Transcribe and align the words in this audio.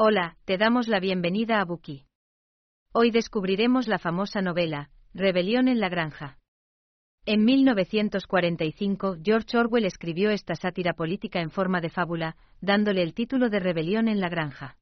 Hola, 0.00 0.36
te 0.44 0.58
damos 0.58 0.86
la 0.86 1.00
bienvenida 1.00 1.60
a 1.60 1.64
Buki. 1.64 2.04
Hoy 2.92 3.10
descubriremos 3.10 3.88
la 3.88 3.98
famosa 3.98 4.40
novela, 4.40 4.90
Rebelión 5.12 5.66
en 5.66 5.80
la 5.80 5.88
Granja. 5.88 6.38
En 7.26 7.44
1945, 7.44 9.16
George 9.24 9.58
Orwell 9.58 9.86
escribió 9.86 10.30
esta 10.30 10.54
sátira 10.54 10.92
política 10.92 11.40
en 11.40 11.50
forma 11.50 11.80
de 11.80 11.90
fábula, 11.90 12.36
dándole 12.60 13.02
el 13.02 13.12
título 13.12 13.50
de 13.50 13.58
Rebelión 13.58 14.06
en 14.06 14.20
la 14.20 14.28
Granja. 14.28 14.78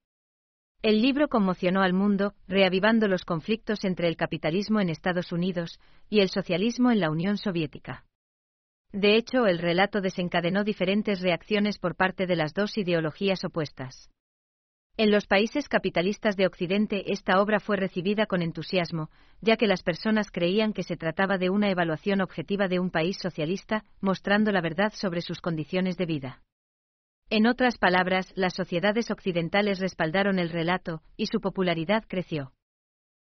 El 0.82 1.00
libro 1.00 1.28
conmocionó 1.28 1.80
al 1.80 1.94
mundo, 1.94 2.34
reavivando 2.46 3.08
los 3.08 3.24
conflictos 3.24 3.84
entre 3.84 4.08
el 4.08 4.18
capitalismo 4.18 4.80
en 4.80 4.90
Estados 4.90 5.32
Unidos 5.32 5.80
y 6.10 6.20
el 6.20 6.28
socialismo 6.28 6.90
en 6.90 7.00
la 7.00 7.08
Unión 7.08 7.38
Soviética. 7.38 8.04
De 8.92 9.16
hecho, 9.16 9.46
el 9.46 9.60
relato 9.60 10.02
desencadenó 10.02 10.62
diferentes 10.62 11.22
reacciones 11.22 11.78
por 11.78 11.96
parte 11.96 12.26
de 12.26 12.36
las 12.36 12.52
dos 12.52 12.76
ideologías 12.76 13.44
opuestas. 13.44 14.10
En 14.98 15.10
los 15.10 15.26
países 15.26 15.68
capitalistas 15.68 16.36
de 16.36 16.46
Occidente 16.46 17.12
esta 17.12 17.42
obra 17.42 17.60
fue 17.60 17.76
recibida 17.76 18.24
con 18.24 18.40
entusiasmo, 18.40 19.10
ya 19.42 19.58
que 19.58 19.66
las 19.66 19.82
personas 19.82 20.30
creían 20.30 20.72
que 20.72 20.84
se 20.84 20.96
trataba 20.96 21.36
de 21.36 21.50
una 21.50 21.68
evaluación 21.68 22.22
objetiva 22.22 22.66
de 22.66 22.80
un 22.80 22.90
país 22.90 23.18
socialista, 23.20 23.84
mostrando 24.00 24.52
la 24.52 24.62
verdad 24.62 24.94
sobre 24.94 25.20
sus 25.20 25.42
condiciones 25.42 25.98
de 25.98 26.06
vida. 26.06 26.42
En 27.28 27.46
otras 27.46 27.76
palabras, 27.76 28.32
las 28.36 28.54
sociedades 28.54 29.10
occidentales 29.10 29.80
respaldaron 29.80 30.38
el 30.38 30.48
relato, 30.48 31.02
y 31.18 31.26
su 31.26 31.42
popularidad 31.42 32.04
creció. 32.08 32.54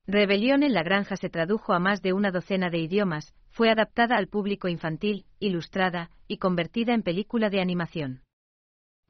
Rebelión 0.05 0.63
en 0.63 0.73
la 0.73 0.84
Granja 0.84 1.16
se 1.16 1.30
tradujo 1.30 1.71
a 1.71 1.80
más 1.80 2.02
de 2.02 2.12
una 2.12 2.32
docena 2.32 2.70
de 2.71 2.80
idiomas, 2.80 3.34
fue 3.52 3.70
adaptada 3.70 4.18
al 4.18 4.27
público 4.27 4.68
infantil, 4.68 5.27
ilustrada, 5.40 6.09
y 6.27 6.40
convertida 6.40 6.93
en 6.93 7.04
película 7.04 7.49
de 7.49 7.62
animación. 7.62 8.23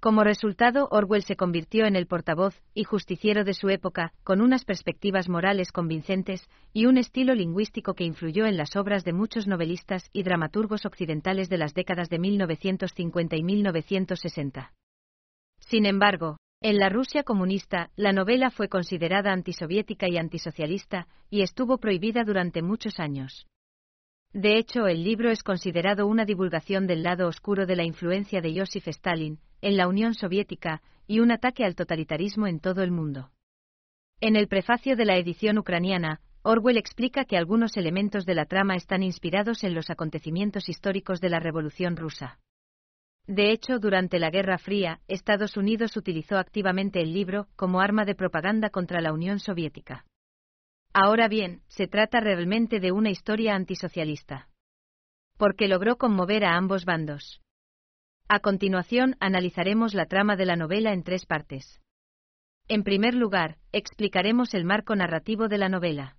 Como 0.04 0.26
resultado, 0.26 0.90
Orwell 0.92 1.24
se 1.24 1.38
convirtió 1.38 1.86
en 1.86 1.96
el 1.96 2.08
portavoz 2.08 2.62
y 2.74 2.84
justiciero 2.84 3.46
de 3.46 3.54
su 3.54 3.70
época, 3.70 4.12
con 4.26 4.42
unas 4.42 4.66
perspectivas 4.66 5.30
morales 5.30 5.72
convincentes 5.72 6.46
y 6.74 6.88
un 6.88 6.98
estilo 6.98 7.34
lingüístico 7.34 7.94
que 7.94 8.04
influyó 8.04 8.46
en 8.46 8.58
las 8.58 8.76
obras 8.76 9.06
de 9.06 9.14
muchos 9.14 9.48
novelistas 9.48 10.10
y 10.12 10.24
dramaturgos 10.24 10.86
occidentales 10.86 11.48
de 11.48 11.58
las 11.58 11.74
décadas 11.74 12.10
de 12.10 12.20
1950 12.20 13.38
y 13.38 13.44
1960. 13.44 14.74
Sin 15.60 15.86
embargo, 15.86 16.36
en 16.60 16.80
la 16.80 16.90
Rusia 16.90 17.24
comunista, 17.24 17.90
la 17.96 18.12
novela 18.12 18.52
fue 18.52 18.68
considerada 18.68 19.32
antisoviética 19.32 20.10
y 20.10 20.18
antisocialista, 20.18 21.08
y 21.30 21.44
estuvo 21.44 21.78
prohibida 21.78 22.26
durante 22.26 22.62
muchos 22.62 23.00
años. 23.00 23.48
De 24.34 24.58
hecho, 24.58 24.86
el 24.86 25.06
libro 25.06 25.32
es 25.32 25.44
considerado 25.44 26.08
una 26.08 26.26
divulgación 26.26 26.88
del 26.88 27.04
lado 27.04 27.30
oscuro 27.30 27.66
de 27.66 27.78
la 27.78 27.86
influencia 27.86 28.42
de 28.42 28.60
Joseph 28.60 28.90
Stalin, 28.90 29.40
en 29.64 29.78
la 29.78 29.88
Unión 29.88 30.14
Soviética, 30.14 30.82
y 31.08 31.20
un 31.20 31.32
ataque 31.32 31.66
al 31.66 31.76
totalitarismo 31.76 32.48
en 32.48 32.60
todo 32.60 32.84
el 32.84 32.92
mundo. 32.92 33.32
En 34.20 34.36
el 34.36 34.48
prefacio 34.48 34.96
de 34.96 35.06
la 35.06 35.18
edición 35.18 35.58
ucraniana, 35.58 36.22
Orwell 36.44 36.78
explica 36.78 37.26
que 37.26 37.38
algunos 37.38 37.78
elementos 37.78 38.26
de 38.26 38.36
la 38.36 38.46
trama 38.46 38.76
están 38.76 39.02
inspirados 39.02 39.64
en 39.64 39.74
los 39.74 39.90
acontecimientos 39.90 40.68
históricos 40.68 41.22
de 41.22 41.30
la 41.30 41.40
Revolución 41.40 41.96
rusa. 41.96 42.40
De 43.26 43.52
hecho, 43.52 43.80
durante 43.80 44.20
la 44.20 44.30
Guerra 44.30 44.58
Fría, 44.58 45.00
Estados 45.08 45.56
Unidos 45.56 45.96
utilizó 45.96 46.38
activamente 46.38 47.02
el 47.02 47.14
libro 47.14 47.48
como 47.56 47.80
arma 47.80 48.04
de 48.04 48.16
propaganda 48.16 48.70
contra 48.70 49.00
la 49.00 49.14
Unión 49.14 49.40
Soviética. 49.40 50.06
Ahora 50.94 51.30
bien, 51.30 51.62
se 51.70 51.88
trata 51.88 52.20
realmente 52.20 52.82
de 52.82 52.92
una 52.92 53.10
historia 53.10 53.56
antisocialista. 53.56 54.50
Porque 55.38 55.70
logró 55.70 55.98
conmover 55.98 56.44
a 56.44 56.58
ambos 56.58 56.84
bandos. 56.84 57.43
A 58.36 58.40
continuación, 58.40 59.16
analizaremos 59.20 59.94
la 59.94 60.08
trama 60.08 60.36
de 60.36 60.48
la 60.48 60.56
novela 60.56 60.92
en 60.92 61.04
tres 61.04 61.28
partes. 61.28 61.80
En 62.68 62.82
primer 62.82 63.14
lugar, 63.14 63.60
explicaremos 63.72 64.56
el 64.56 64.66
marco 64.66 64.96
narrativo 64.96 65.48
de 65.50 65.60
la 65.60 65.70
novela. 65.70 66.18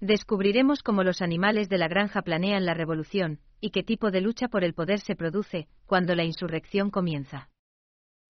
Descubriremos 0.00 0.82
cómo 0.82 1.02
los 1.02 1.20
animales 1.20 1.68
de 1.68 1.76
la 1.76 1.86
granja 1.86 2.22
planean 2.22 2.64
la 2.64 2.72
revolución, 2.72 3.40
y 3.60 3.72
qué 3.72 3.82
tipo 3.82 4.10
de 4.10 4.22
lucha 4.22 4.48
por 4.48 4.64
el 4.64 4.72
poder 4.72 5.00
se 5.00 5.16
produce 5.16 5.68
cuando 5.84 6.14
la 6.14 6.24
insurrección 6.24 6.88
comienza. 6.88 7.50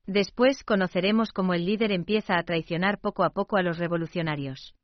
Después 0.08 0.64
conoceremos 0.64 1.30
cómo 1.30 1.54
el 1.54 1.66
líder 1.66 1.92
empieza 1.92 2.36
a 2.36 2.42
traicionar 2.42 2.98
poco 2.98 3.22
a 3.22 3.30
poco 3.30 3.58
a 3.58 3.62
los 3.62 3.78
revolucionarios. 3.78 4.74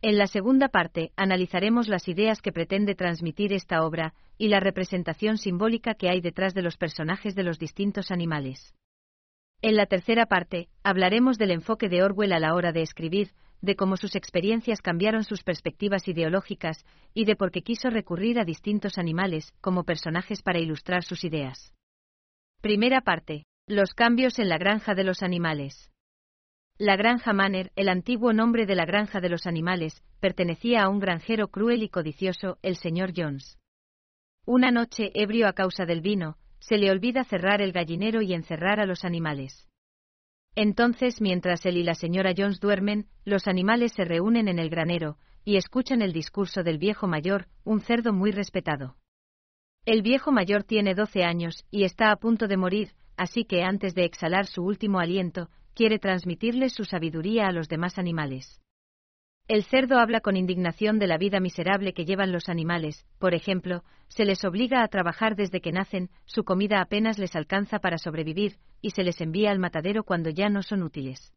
En 0.00 0.16
la 0.16 0.28
segunda 0.28 0.68
parte, 0.68 1.10
analizaremos 1.16 1.88
las 1.88 2.06
ideas 2.06 2.40
que 2.40 2.52
pretende 2.52 2.94
transmitir 2.94 3.52
esta 3.52 3.84
obra 3.84 4.14
y 4.36 4.46
la 4.46 4.60
representación 4.60 5.38
simbólica 5.38 5.94
que 5.94 6.08
hay 6.08 6.20
detrás 6.20 6.54
de 6.54 6.62
los 6.62 6.76
personajes 6.76 7.34
de 7.34 7.42
los 7.42 7.58
distintos 7.58 8.12
animales. 8.12 8.74
En 9.60 9.74
la 9.74 9.86
tercera 9.86 10.26
parte, 10.26 10.68
hablaremos 10.84 11.36
del 11.36 11.50
enfoque 11.50 11.88
de 11.88 12.04
Orwell 12.04 12.32
a 12.32 12.38
la 12.38 12.54
hora 12.54 12.70
de 12.70 12.82
escribir, 12.82 13.32
de 13.60 13.74
cómo 13.74 13.96
sus 13.96 14.14
experiencias 14.14 14.80
cambiaron 14.82 15.24
sus 15.24 15.42
perspectivas 15.42 16.06
ideológicas 16.06 16.84
y 17.12 17.24
de 17.24 17.34
por 17.34 17.50
qué 17.50 17.62
quiso 17.62 17.90
recurrir 17.90 18.38
a 18.38 18.44
distintos 18.44 18.98
animales 18.98 19.52
como 19.60 19.82
personajes 19.82 20.42
para 20.42 20.60
ilustrar 20.60 21.02
sus 21.02 21.24
ideas. 21.24 21.74
Primera 22.60 23.00
parte. 23.00 23.46
Los 23.66 23.94
cambios 23.94 24.38
en 24.38 24.48
la 24.48 24.58
granja 24.58 24.94
de 24.94 25.02
los 25.02 25.24
animales. 25.24 25.90
La 26.80 26.94
granja 26.94 27.32
Manner, 27.32 27.72
el 27.74 27.88
antiguo 27.88 28.32
nombre 28.32 28.64
de 28.64 28.76
la 28.76 28.84
granja 28.84 29.20
de 29.20 29.28
los 29.28 29.48
animales, 29.48 30.00
pertenecía 30.20 30.84
a 30.84 30.88
un 30.88 31.00
granjero 31.00 31.48
cruel 31.48 31.82
y 31.82 31.88
codicioso, 31.88 32.58
el 32.62 32.76
señor 32.76 33.12
Jones. 33.16 33.58
Una 34.46 34.70
noche, 34.70 35.10
ebrio 35.14 35.48
a 35.48 35.54
causa 35.54 35.86
del 35.86 36.00
vino, 36.00 36.36
se 36.60 36.78
le 36.78 36.92
olvida 36.92 37.24
cerrar 37.24 37.62
el 37.62 37.72
gallinero 37.72 38.22
y 38.22 38.32
encerrar 38.32 38.78
a 38.78 38.86
los 38.86 39.04
animales. 39.04 39.68
Entonces, 40.54 41.20
mientras 41.20 41.66
él 41.66 41.78
y 41.78 41.82
la 41.82 41.96
señora 41.96 42.32
Jones 42.36 42.60
duermen, 42.60 43.08
los 43.24 43.48
animales 43.48 43.92
se 43.96 44.04
reúnen 44.04 44.46
en 44.46 44.60
el 44.60 44.70
granero, 44.70 45.18
y 45.44 45.56
escuchan 45.56 46.00
el 46.00 46.12
discurso 46.12 46.62
del 46.62 46.78
viejo 46.78 47.08
mayor, 47.08 47.48
un 47.64 47.80
cerdo 47.80 48.12
muy 48.12 48.30
respetado. 48.30 48.96
El 49.84 50.02
viejo 50.02 50.30
mayor 50.30 50.62
tiene 50.62 50.94
doce 50.94 51.24
años, 51.24 51.64
y 51.72 51.82
está 51.82 52.12
a 52.12 52.16
punto 52.16 52.46
de 52.46 52.56
morir, 52.56 52.92
así 53.16 53.44
que 53.44 53.64
antes 53.64 53.96
de 53.96 54.04
exhalar 54.04 54.46
su 54.46 54.62
último 54.62 55.00
aliento, 55.00 55.50
quiere 55.78 56.00
transmitirles 56.00 56.72
su 56.72 56.84
sabiduría 56.84 57.46
a 57.46 57.52
los 57.52 57.68
demás 57.68 58.00
animales. 58.00 58.60
El 59.46 59.62
cerdo 59.62 60.00
habla 60.00 60.20
con 60.20 60.36
indignación 60.36 60.98
de 60.98 61.06
la 61.06 61.18
vida 61.18 61.38
miserable 61.38 61.92
que 61.92 62.04
llevan 62.04 62.32
los 62.32 62.48
animales, 62.48 63.06
por 63.20 63.32
ejemplo, 63.32 63.84
se 64.08 64.24
les 64.24 64.44
obliga 64.44 64.82
a 64.82 64.88
trabajar 64.88 65.36
desde 65.36 65.60
que 65.60 65.70
nacen, 65.70 66.10
su 66.24 66.42
comida 66.42 66.80
apenas 66.80 67.16
les 67.20 67.36
alcanza 67.36 67.78
para 67.78 67.96
sobrevivir, 67.96 68.56
y 68.82 68.90
se 68.90 69.04
les 69.04 69.20
envía 69.20 69.52
al 69.52 69.60
matadero 69.60 70.02
cuando 70.02 70.30
ya 70.30 70.48
no 70.48 70.64
son 70.64 70.82
útiles. 70.82 71.32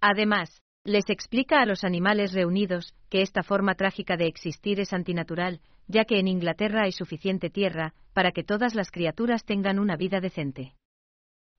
Además, 0.00 0.62
les 0.84 1.10
explica 1.10 1.60
a 1.60 1.66
los 1.66 1.82
animales 1.82 2.34
reunidos 2.34 2.94
que 3.10 3.22
esta 3.22 3.42
forma 3.42 3.74
trágica 3.74 4.16
de 4.16 4.28
existir 4.28 4.78
es 4.78 4.92
antinatural, 4.92 5.62
ya 5.88 6.04
que 6.04 6.20
en 6.20 6.28
Inglaterra 6.28 6.84
hay 6.84 6.92
suficiente 6.92 7.50
tierra 7.50 7.92
para 8.12 8.30
que 8.30 8.44
todas 8.44 8.76
las 8.76 8.92
criaturas 8.92 9.44
tengan 9.44 9.80
una 9.80 9.96
vida 9.96 10.20
decente. 10.20 10.77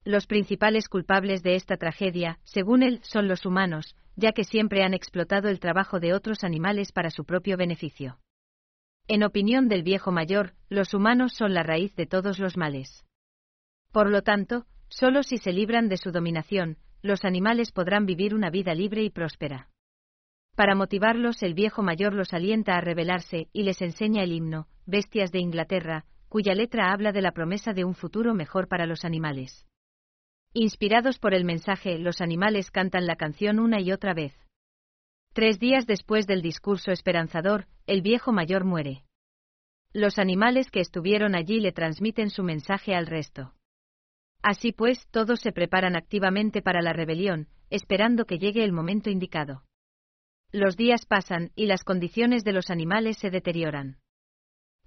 Los 0.05 0.27
principales 0.27 0.87
culpables 0.87 1.43
de 1.43 1.55
esta 1.55 1.77
tragedia, 1.77 2.39
según 2.43 2.83
él, 2.83 2.99
son 3.03 3.27
los 3.27 3.45
humanos, 3.45 3.95
ya 4.15 4.31
que 4.31 4.43
siempre 4.43 4.83
han 4.83 4.93
explotado 4.93 5.49
el 5.49 5.59
trabajo 5.59 5.99
de 5.99 6.13
otros 6.13 6.43
animales 6.43 6.91
para 6.91 7.09
su 7.09 7.25
propio 7.25 7.57
beneficio. 7.57 8.19
En 9.07 9.23
opinión 9.23 9.67
del 9.67 9.83
viejo 9.83 10.11
mayor, 10.11 10.53
los 10.69 10.93
humanos 10.93 11.33
son 11.33 11.53
la 11.53 11.63
raíz 11.63 11.95
de 11.95 12.05
todos 12.05 12.39
los 12.39 12.57
males. 12.57 13.03
Por 13.91 14.09
lo 14.09 14.21
tanto, 14.21 14.65
solo 14.88 15.23
si 15.23 15.38
se 15.38 15.51
libran 15.51 15.89
de 15.89 15.97
su 15.97 16.11
dominación, 16.11 16.77
los 17.01 17.25
animales 17.25 17.71
podrán 17.71 18.05
vivir 18.05 18.35
una 18.35 18.49
vida 18.49 18.73
libre 18.73 19.03
y 19.03 19.09
próspera. 19.09 19.69
Para 20.55 20.75
motivarlos, 20.75 21.41
el 21.43 21.53
viejo 21.53 21.81
mayor 21.81 22.13
los 22.13 22.33
alienta 22.33 22.75
a 22.75 22.81
rebelarse 22.81 23.49
y 23.53 23.63
les 23.63 23.81
enseña 23.81 24.23
el 24.23 24.31
himno, 24.31 24.67
Bestias 24.85 25.31
de 25.31 25.39
Inglaterra, 25.39 26.05
cuya 26.27 26.53
letra 26.53 26.91
habla 26.91 27.11
de 27.11 27.21
la 27.21 27.31
promesa 27.31 27.73
de 27.73 27.85
un 27.85 27.95
futuro 27.95 28.33
mejor 28.33 28.67
para 28.67 28.85
los 28.85 29.05
animales. 29.05 29.65
Inspirados 30.53 31.19
por 31.19 31.35
el 31.35 31.45
mensaje, 31.45 31.99
los 31.99 32.21
animales 32.21 32.71
cantan 32.71 33.05
la 33.05 33.15
canción 33.15 33.59
una 33.59 33.81
y 33.81 33.91
otra 33.91 34.15
vez. 34.15 34.33
Tres 35.33 35.59
días 35.59 35.85
después 35.85 36.25
del 36.25 36.41
discurso 36.41 36.91
esperanzador, 36.91 37.68
el 37.85 38.01
viejo 38.01 38.31
mayor 38.31 38.65
muere. 38.65 39.03
Los 39.94 40.18
animales 40.18 40.71
que 40.71 40.79
estuvieron 40.79 41.35
allí 41.35 41.59
le 41.59 41.71
transmiten 41.71 42.31
su 42.31 42.44
mensaje 42.44 42.95
al 42.95 43.06
resto. 43.06 43.53
Así 44.41 44.71
pues, 44.71 45.07
todos 45.12 45.39
se 45.39 45.51
preparan 45.51 45.95
activamente 45.95 46.62
para 46.63 46.81
la 46.81 46.94
rebelión, 46.94 47.47
esperando 47.69 48.25
que 48.25 48.39
llegue 48.39 48.63
el 48.63 48.71
momento 48.71 49.12
indicado. 49.12 49.63
Los 50.51 50.75
días 50.77 51.06
pasan 51.06 51.51
y 51.56 51.68
las 51.68 51.83
condiciones 51.83 52.44
de 52.44 52.53
los 52.53 52.71
animales 52.71 53.18
se 53.19 53.29
deterioran. 53.29 54.00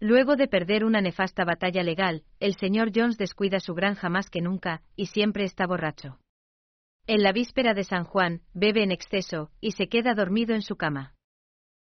Luego 0.03 0.35
de 0.35 0.49
perder 0.49 0.85
una 0.85 1.01
nefasta 1.01 1.45
batalla 1.45 1.85
legal, 1.85 2.25
el 2.41 2.57
señor 2.57 2.91
Jones 2.93 3.19
descuida 3.19 3.61
su 3.61 3.73
granja 3.73 4.09
más 4.09 4.31
que 4.31 4.41
nunca, 4.41 4.83
y 4.97 5.07
siempre 5.07 5.45
está 5.45 5.65
borracho. 5.65 6.19
En 7.07 7.23
la 7.23 7.31
víspera 7.31 7.73
de 7.73 7.85
San 7.85 8.03
Juan, 8.03 8.41
bebe 8.53 8.83
en 8.83 8.91
exceso, 8.91 9.53
y 9.61 9.73
se 9.73 9.87
queda 9.89 10.15
dormido 10.15 10.57
en 10.57 10.63
su 10.63 10.75
cama. 10.75 11.15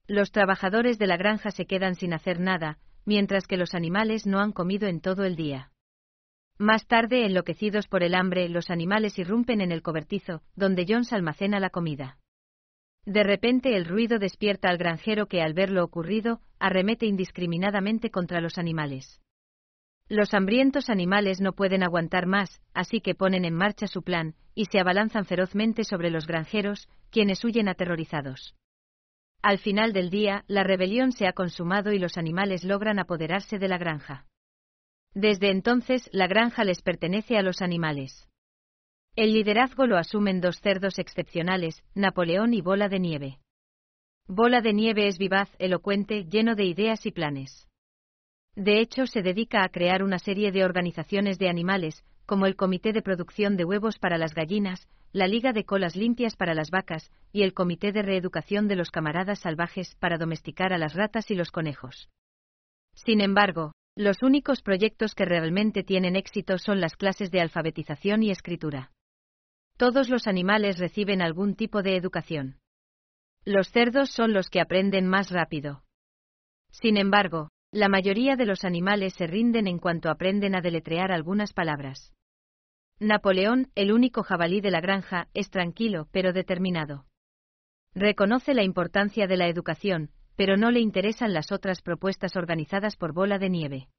Los 0.07 0.31
trabajadores 0.31 0.97
de 0.99 1.07
la 1.07 1.17
granja 1.17 1.51
se 1.51 1.65
quedan 1.65 1.95
sin 1.95 2.13
hacer 2.13 2.39
nada, 2.39 2.79
mientras 3.03 3.45
que 3.45 3.57
los 3.57 3.73
animales 3.73 4.25
no 4.25 4.39
han 4.39 4.53
comido 4.53 4.87
en 4.87 5.01
todo 5.01 5.25
el 5.25 5.35
día. 5.35 5.73
Más 6.57 6.87
tarde, 6.87 7.25
enloquecidos 7.25 7.89
por 7.89 8.03
el 8.03 8.15
hambre, 8.15 8.47
los 8.47 8.69
animales 8.69 9.19
irrumpen 9.19 9.59
en 9.59 9.73
el 9.73 9.81
cobertizo, 9.81 10.43
donde 10.55 10.85
Jones 10.87 11.11
almacena 11.11 11.59
la 11.59 11.71
comida. 11.71 12.19
De 13.07 13.23
repente 13.23 13.77
el 13.77 13.85
ruido 13.85 14.19
despierta 14.19 14.67
al 14.67 14.77
granjero 14.77 15.27
que 15.27 15.41
al 15.41 15.53
ver 15.53 15.71
lo 15.71 15.81
ocurrido, 15.81 16.41
arremete 16.59 17.05
indiscriminadamente 17.05 18.11
contra 18.11 18.41
los 18.41 18.57
animales. 18.57 19.21
Los 20.09 20.33
hambrientos 20.33 20.89
animales 20.89 21.39
no 21.39 21.53
pueden 21.53 21.83
aguantar 21.83 22.25
más, 22.25 22.61
así 22.73 22.99
que 22.99 23.15
ponen 23.15 23.45
en 23.45 23.53
marcha 23.53 23.87
su 23.87 24.03
plan, 24.03 24.35
y 24.55 24.65
se 24.65 24.81
abalanzan 24.81 25.23
ferozmente 25.23 25.85
sobre 25.85 26.09
los 26.09 26.27
granjeros, 26.27 26.89
quienes 27.09 27.45
huyen 27.45 27.69
aterrorizados. 27.69 28.55
Al 29.41 29.57
final 29.57 29.93
del 29.93 30.09
día, 30.09 30.43
la 30.47 30.65
rebelión 30.65 31.13
se 31.13 31.27
ha 31.27 31.31
consumado 31.31 31.93
y 31.93 31.99
los 31.99 32.17
animales 32.17 32.65
logran 32.65 32.99
apoderarse 32.99 33.57
de 33.57 33.69
la 33.69 33.77
granja. 33.77 34.25
Desde 35.13 35.49
entonces, 35.49 36.09
la 36.11 36.27
granja 36.27 36.65
les 36.65 36.81
pertenece 36.81 37.37
a 37.37 37.41
los 37.41 37.61
animales. 37.61 38.27
El 39.17 39.33
liderazgo 39.33 39.87
lo 39.87 39.97
asumen 39.97 40.41
dos 40.41 40.61
cerdos 40.61 40.99
excepcionales, 40.99 41.83
Napoleón 41.95 42.53
y 42.53 42.61
Bola 42.61 42.87
de 42.87 42.99
Nieve. 42.99 43.39
Bola 44.27 44.61
de 44.61 44.73
Nieve 44.73 45.07
es 45.07 45.17
vivaz, 45.17 45.49
elocuente, 45.57 46.25
lleno 46.25 46.53
de 46.53 46.65
ideas 46.65 47.03
y 47.07 47.11
planes. 47.11 47.67
De 48.55 48.79
hecho, 48.79 49.07
se 49.07 49.23
dedica 49.23 49.63
a 49.63 49.69
crear 49.69 50.03
una 50.03 50.19
serie 50.19 50.51
de 50.51 50.63
organizaciones 50.63 51.39
de 51.39 51.49
animales, 51.49 52.05
como 52.27 52.45
el 52.45 52.55
Comité 52.55 52.93
de 52.93 53.01
Producción 53.01 53.57
de 53.57 53.65
Huevos 53.65 53.97
para 53.97 54.19
las 54.19 54.35
Gallinas, 54.35 54.87
la 55.13 55.25
Liga 55.25 55.51
de 55.51 55.65
Colas 55.65 55.95
Limpias 55.95 56.35
para 56.35 56.53
las 56.53 56.69
Vacas 56.69 57.11
y 57.31 57.41
el 57.41 57.55
Comité 57.55 57.91
de 57.91 58.03
Reeducación 58.03 58.67
de 58.67 58.75
los 58.75 58.91
Camaradas 58.91 59.39
Salvajes 59.39 59.95
para 59.95 60.19
domesticar 60.19 60.73
a 60.73 60.77
las 60.77 60.93
ratas 60.93 61.31
y 61.31 61.33
los 61.33 61.49
conejos. 61.49 62.07
Sin 62.93 63.21
embargo, 63.21 63.71
los 63.95 64.21
únicos 64.21 64.61
proyectos 64.61 65.15
que 65.15 65.25
realmente 65.25 65.81
tienen 65.81 66.15
éxito 66.15 66.59
son 66.59 66.79
las 66.81 66.95
clases 66.95 67.31
de 67.31 67.41
alfabetización 67.41 68.21
y 68.21 68.29
escritura. 68.29 68.91
Todos 69.77 70.09
los 70.09 70.25
animales 70.27 70.79
reciben 70.79 71.21
algún 71.21 71.55
tipo 71.55 71.83
de 71.83 71.95
educación. 71.95 72.57
Los 73.45 73.69
cerdos 73.69 74.09
son 74.09 74.33
los 74.33 74.49
que 74.49 74.59
aprenden 74.59 75.07
más 75.07 75.29
rápido. 75.29 75.83
Sin 76.71 76.97
embargo, 76.97 77.49
la 77.71 77.87
mayoría 77.87 78.35
de 78.35 78.47
los 78.47 78.63
animales 78.63 79.13
se 79.13 79.27
rinden 79.27 79.67
en 79.67 79.77
cuanto 79.77 80.09
aprenden 80.09 80.55
a 80.55 80.61
deletrear 80.61 81.11
algunas 81.11 81.53
palabras. 81.53 82.11
Napoleón, 82.99 83.71
el 83.75 83.91
único 83.91 84.23
jabalí 84.23 84.61
de 84.61 84.71
la 84.71 84.81
granja, 84.81 85.27
es 85.35 85.51
tranquilo 85.51 86.07
pero 86.11 86.33
determinado. 86.33 87.05
Reconoce 87.93 88.55
la 88.55 88.63
importancia 88.63 89.27
de 89.27 89.37
la 89.37 89.47
educación, 89.47 90.09
pero 90.35 90.57
no 90.57 90.71
le 90.71 90.79
interesan 90.79 91.33
las 91.33 91.51
otras 91.51 91.83
propuestas 91.83 92.35
organizadas 92.35 92.95
por 92.95 93.13
Bola 93.13 93.37
de 93.37 93.49
Nieve. 93.49 93.89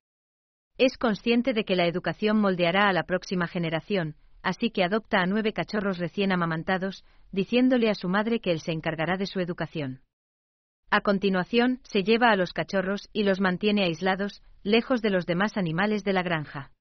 Es 0.77 0.99
consciente 0.99 1.53
de 1.53 1.65
que 1.65 1.77
la 1.77 1.87
educación 1.87 2.41
moldeará 2.41 2.89
a 2.89 2.93
la 2.93 3.05
próxima 3.05 3.47
generación, 3.47 4.17
así 4.43 4.71
que 4.71 4.85
adopta 4.85 5.21
a 5.21 5.27
nueve 5.27 5.53
cachorros 5.53 5.99
recién 5.99 6.33
amamantados, 6.33 7.05
diciéndole 7.33 7.91
a 7.91 7.95
su 7.95 8.09
madre 8.09 8.41
que 8.41 8.51
él 8.51 8.61
se 8.61 8.73
encargará 8.73 9.17
de 9.17 9.27
su 9.27 9.41
educación. 9.41 10.03
A 10.91 11.03
continuación, 11.03 11.81
se 11.83 12.03
lleva 12.03 12.31
a 12.31 12.37
los 12.37 12.53
cachorros 12.53 13.09
y 13.13 13.25
los 13.25 13.41
mantiene 13.41 13.85
aislados, 13.85 14.43
lejos 14.63 15.03
de 15.03 15.11
los 15.11 15.27
demás 15.27 15.57
animales 15.57 16.03
de 16.05 16.13
la 16.15 16.23
granja. 16.23 16.73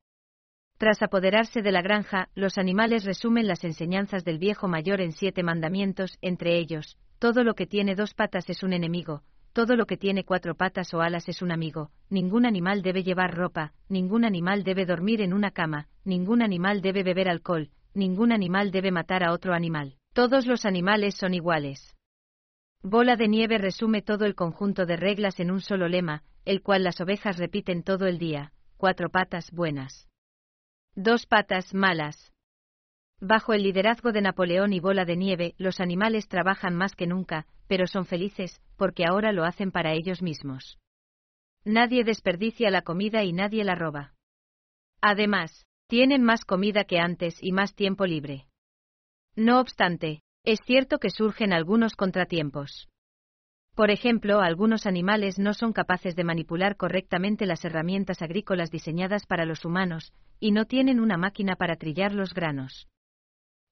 Tras 0.77 1.01
apoderarse 1.01 1.62
de 1.62 1.71
la 1.71 1.81
granja, 1.81 2.30
los 2.36 2.57
animales 2.57 3.04
resumen 3.04 3.48
las 3.48 3.63
enseñanzas 3.63 4.24
del 4.24 4.38
viejo 4.38 4.68
mayor 4.68 5.01
en 5.01 5.12
siete 5.12 5.44
mandamientos, 5.44 6.18
entre 6.21 6.57
ellos, 6.57 6.98
todo 7.19 7.44
lo 7.44 7.56
que 7.56 7.65
tiene 7.65 7.95
dos 7.95 8.13
patas 8.13 8.50
es 8.50 8.63
un 8.63 8.74
enemigo, 8.74 9.24
todo 9.53 9.75
lo 9.75 9.85
que 9.85 9.97
tiene 9.97 10.23
cuatro 10.23 10.55
patas 10.55 10.94
o 10.94 11.01
alas 11.01 11.27
es 11.29 11.41
un 11.41 11.51
amigo, 11.51 11.91
ningún 12.09 12.45
animal 12.45 12.81
debe 12.81 13.03
llevar 13.03 13.35
ropa, 13.35 13.73
ningún 13.89 14.25
animal 14.25 14.63
debe 14.63 14.85
dormir 14.85 15.21
en 15.21 15.33
una 15.33 15.51
cama, 15.51 15.88
ningún 16.03 16.41
animal 16.41 16.81
debe 16.81 17.03
beber 17.03 17.29
alcohol, 17.29 17.71
ningún 17.94 18.31
animal 18.31 18.71
debe 18.71 18.91
matar 18.91 19.23
a 19.23 19.33
otro 19.33 19.53
animal. 19.53 19.95
Todos 20.13 20.45
los 20.47 20.65
animales 20.65 21.15
son 21.15 21.33
iguales. 21.33 21.95
Bola 22.83 23.15
de 23.15 23.27
Nieve 23.27 23.57
resume 23.57 24.01
todo 24.01 24.25
el 24.25 24.35
conjunto 24.35 24.85
de 24.85 24.95
reglas 24.95 25.39
en 25.39 25.51
un 25.51 25.61
solo 25.61 25.88
lema, 25.88 26.23
el 26.45 26.61
cual 26.61 26.83
las 26.83 27.01
ovejas 27.01 27.38
repiten 27.38 27.83
todo 27.83 28.05
el 28.05 28.17
día, 28.19 28.53
cuatro 28.77 29.09
patas 29.09 29.51
buenas. 29.51 30.07
Dos 30.95 31.25
patas 31.25 31.73
malas. 31.73 32.33
Bajo 33.19 33.53
el 33.53 33.63
liderazgo 33.63 34.11
de 34.11 34.21
Napoleón 34.21 34.73
y 34.73 34.79
Bola 34.79 35.03
de 35.03 35.17
Nieve, 35.17 35.55
los 35.57 35.79
animales 35.79 36.27
trabajan 36.27 36.75
más 36.75 36.95
que 36.95 37.07
nunca, 37.07 37.47
pero 37.67 37.87
son 37.87 38.05
felices, 38.05 38.61
porque 38.77 39.05
ahora 39.05 39.31
lo 39.31 39.43
hacen 39.43 39.71
para 39.71 39.93
ellos 39.93 40.21
mismos. 40.21 40.77
Nadie 41.65 42.03
desperdicia 42.03 42.69
la 42.69 42.81
comida 42.81 43.23
y 43.23 43.33
nadie 43.33 43.63
la 43.63 43.75
roba. 43.75 44.13
Además, 45.01 45.65
tienen 45.87 46.23
más 46.23 46.45
comida 46.45 46.85
que 46.85 46.99
antes 46.99 47.37
y 47.41 47.51
más 47.51 47.75
tiempo 47.75 48.05
libre. 48.05 48.47
No 49.35 49.59
obstante, 49.59 50.21
es 50.43 50.59
cierto 50.65 50.97
que 50.99 51.09
surgen 51.09 51.53
algunos 51.53 51.95
contratiempos. 51.95 52.87
Por 53.75 53.91
ejemplo, 53.91 54.39
algunos 54.39 54.87
animales 54.87 55.37
no 55.37 55.53
son 55.53 55.71
capaces 55.71 56.15
de 56.15 56.23
manipular 56.23 56.77
correctamente 56.77 57.45
las 57.45 57.63
herramientas 57.63 58.23
agrícolas 58.23 58.71
diseñadas 58.71 59.27
para 59.27 59.45
los 59.45 59.65
humanos, 59.65 60.13
y 60.39 60.51
no 60.51 60.65
tienen 60.65 60.99
una 60.99 61.15
máquina 61.15 61.55
para 61.55 61.75
trillar 61.75 62.13
los 62.13 62.33
granos. 62.33 62.87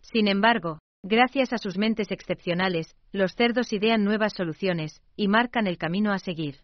Sin 0.01 0.27
embargo, 0.27 0.79
gracias 1.05 1.53
a 1.53 1.59
sus 1.59 1.77
mentes 1.77 2.11
excepcionales, 2.11 2.95
los 3.11 3.35
cerdos 3.35 3.71
idean 3.71 4.03
nuevas 4.03 4.33
soluciones 4.33 5.03
y 5.15 5.27
marcan 5.27 5.67
el 5.67 5.77
camino 5.77 6.11
a 6.11 6.17
seguir. 6.17 6.61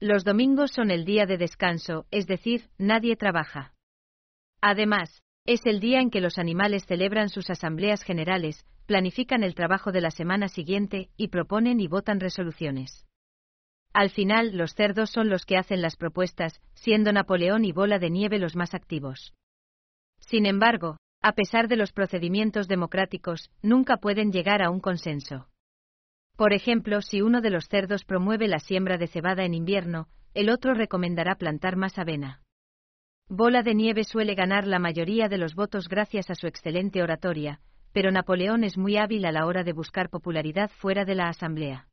Los 0.00 0.24
domingos 0.24 0.70
son 0.72 0.90
el 0.90 1.04
día 1.04 1.26
de 1.26 1.36
descanso, 1.36 2.06
es 2.10 2.26
decir, 2.26 2.70
nadie 2.78 3.14
trabaja. 3.14 3.74
Además, 4.62 5.22
es 5.44 5.66
el 5.66 5.80
día 5.80 6.00
en 6.00 6.08
que 6.08 6.22
los 6.22 6.38
animales 6.38 6.86
celebran 6.86 7.28
sus 7.28 7.50
asambleas 7.50 8.02
generales, 8.02 8.64
planifican 8.86 9.42
el 9.42 9.54
trabajo 9.54 9.92
de 9.92 10.00
la 10.00 10.10
semana 10.10 10.48
siguiente 10.48 11.10
y 11.18 11.28
proponen 11.28 11.78
y 11.78 11.88
votan 11.88 12.20
resoluciones. 12.20 13.06
Al 13.92 14.08
final, 14.08 14.56
los 14.56 14.74
cerdos 14.74 15.10
son 15.10 15.28
los 15.28 15.44
que 15.44 15.58
hacen 15.58 15.82
las 15.82 15.96
propuestas, 15.96 16.62
siendo 16.72 17.12
Napoleón 17.12 17.66
y 17.66 17.72
Bola 17.72 17.98
de 17.98 18.08
Nieve 18.08 18.38
los 18.38 18.56
más 18.56 18.72
activos. 18.72 19.34
Sin 20.20 20.46
embargo, 20.46 20.96
a 21.22 21.32
pesar 21.32 21.68
de 21.68 21.76
los 21.76 21.92
procedimientos 21.92 22.66
democráticos, 22.66 23.50
nunca 23.62 23.96
pueden 23.96 24.32
llegar 24.32 24.60
a 24.62 24.70
un 24.70 24.80
consenso. 24.80 25.48
Por 26.36 26.52
ejemplo, 26.52 27.00
si 27.00 27.22
uno 27.22 27.40
de 27.40 27.50
los 27.50 27.68
cerdos 27.68 28.04
promueve 28.04 28.48
la 28.48 28.58
siembra 28.58 28.98
de 28.98 29.06
cebada 29.06 29.44
en 29.44 29.54
invierno, 29.54 30.08
el 30.34 30.50
otro 30.50 30.74
recomendará 30.74 31.36
plantar 31.36 31.76
más 31.76 31.98
avena. 31.98 32.40
Bola 33.28 33.62
de 33.62 33.74
Nieve 33.74 34.04
suele 34.04 34.34
ganar 34.34 34.66
la 34.66 34.78
mayoría 34.78 35.28
de 35.28 35.38
los 35.38 35.54
votos 35.54 35.88
gracias 35.88 36.28
a 36.30 36.34
su 36.34 36.46
excelente 36.46 37.02
oratoria, 37.02 37.60
pero 37.92 38.10
Napoleón 38.10 38.64
es 38.64 38.76
muy 38.76 38.96
hábil 38.96 39.24
a 39.24 39.32
la 39.32 39.46
hora 39.46 39.62
de 39.62 39.72
buscar 39.72 40.10
popularidad 40.10 40.70
fuera 40.70 41.04
de 41.04 41.14
la 41.14 41.28
Asamblea. 41.28 41.86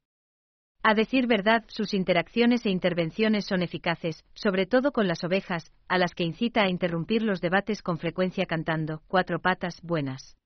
A 0.81 0.93
decir 0.93 1.27
verdad, 1.27 1.65
sus 1.67 1.93
interacciones 1.93 2.65
e 2.65 2.69
intervenciones 2.69 3.45
son 3.45 3.61
eficaces, 3.61 4.23
sobre 4.33 4.65
todo 4.65 4.93
con 4.93 5.07
las 5.07 5.23
ovejas, 5.25 5.73
a 5.89 5.97
las 5.97 6.15
que 6.15 6.23
incita 6.23 6.63
a 6.63 6.69
interrumpir 6.69 7.21
los 7.21 7.41
debates 7.41 7.81
con 7.81 7.97
frecuencia 7.97 8.45
cantando 8.45 9.01
cuatro 9.07 9.39
patas 9.39 9.81
buenas. 9.81 10.37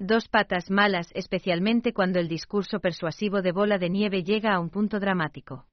Dos 0.00 0.26
patas 0.26 0.70
malas, 0.70 1.12
especialmente 1.14 1.92
cuando 1.92 2.18
el 2.18 2.26
discurso 2.26 2.80
persuasivo 2.80 3.42
de 3.42 3.52
bola 3.52 3.78
de 3.78 3.90
nieve 3.90 4.24
llega 4.24 4.52
a 4.52 4.58
un 4.58 4.70
punto 4.70 4.98
dramático. 4.98 5.68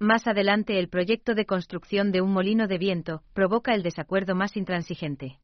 Más 0.00 0.26
adelante 0.26 0.80
el 0.80 0.88
proyecto 0.88 1.36
de 1.36 1.46
construcción 1.46 2.10
de 2.10 2.20
un 2.20 2.32
molino 2.32 2.66
de 2.66 2.78
viento 2.78 3.22
provoca 3.32 3.74
el 3.74 3.84
desacuerdo 3.84 4.34
más 4.34 4.56
intransigente. 4.56 5.38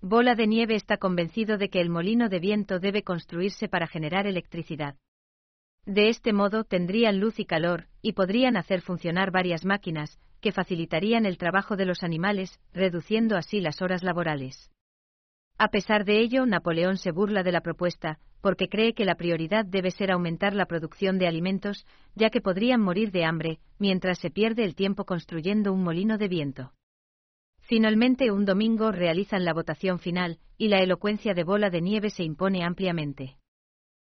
Bola 0.00 0.34
de 0.34 0.46
nieve 0.46 0.74
está 0.74 0.96
convencido 0.96 1.58
de 1.58 1.68
que 1.68 1.80
el 1.80 1.90
molino 1.90 2.30
de 2.30 2.40
viento 2.40 2.78
debe 2.78 3.02
construirse 3.02 3.68
para 3.68 3.86
generar 3.86 4.26
electricidad. 4.26 4.96
De 5.86 6.08
este 6.08 6.32
modo 6.32 6.64
tendrían 6.64 7.18
luz 7.18 7.40
y 7.40 7.44
calor, 7.44 7.88
y 8.02 8.12
podrían 8.12 8.56
hacer 8.56 8.82
funcionar 8.82 9.32
varias 9.32 9.64
máquinas, 9.64 10.18
que 10.40 10.52
facilitarían 10.52 11.26
el 11.26 11.38
trabajo 11.38 11.76
de 11.76 11.86
los 11.86 12.02
animales, 12.02 12.60
reduciendo 12.72 13.36
así 13.36 13.60
las 13.60 13.82
horas 13.82 14.02
laborales. 14.02 14.70
A 15.58 15.68
pesar 15.68 16.04
de 16.04 16.20
ello, 16.20 16.46
Napoleón 16.46 16.96
se 16.98 17.10
burla 17.10 17.42
de 17.42 17.52
la 17.52 17.60
propuesta, 17.60 18.18
porque 18.40 18.68
cree 18.68 18.94
que 18.94 19.04
la 19.04 19.16
prioridad 19.16 19.64
debe 19.64 19.90
ser 19.90 20.10
aumentar 20.10 20.54
la 20.54 20.66
producción 20.66 21.18
de 21.18 21.28
alimentos, 21.28 21.86
ya 22.14 22.30
que 22.30 22.40
podrían 22.40 22.80
morir 22.80 23.12
de 23.12 23.24
hambre, 23.24 23.60
mientras 23.78 24.18
se 24.18 24.30
pierde 24.30 24.64
el 24.64 24.74
tiempo 24.74 25.04
construyendo 25.04 25.72
un 25.72 25.82
molino 25.84 26.18
de 26.18 26.28
viento. 26.28 26.72
Finalmente, 27.60 28.32
un 28.32 28.44
domingo 28.44 28.90
realizan 28.90 29.44
la 29.44 29.52
votación 29.52 29.98
final, 29.98 30.38
y 30.58 30.68
la 30.68 30.78
elocuencia 30.78 31.34
de 31.34 31.44
bola 31.44 31.70
de 31.70 31.80
nieve 31.80 32.10
se 32.10 32.24
impone 32.24 32.64
ampliamente. 32.64 33.36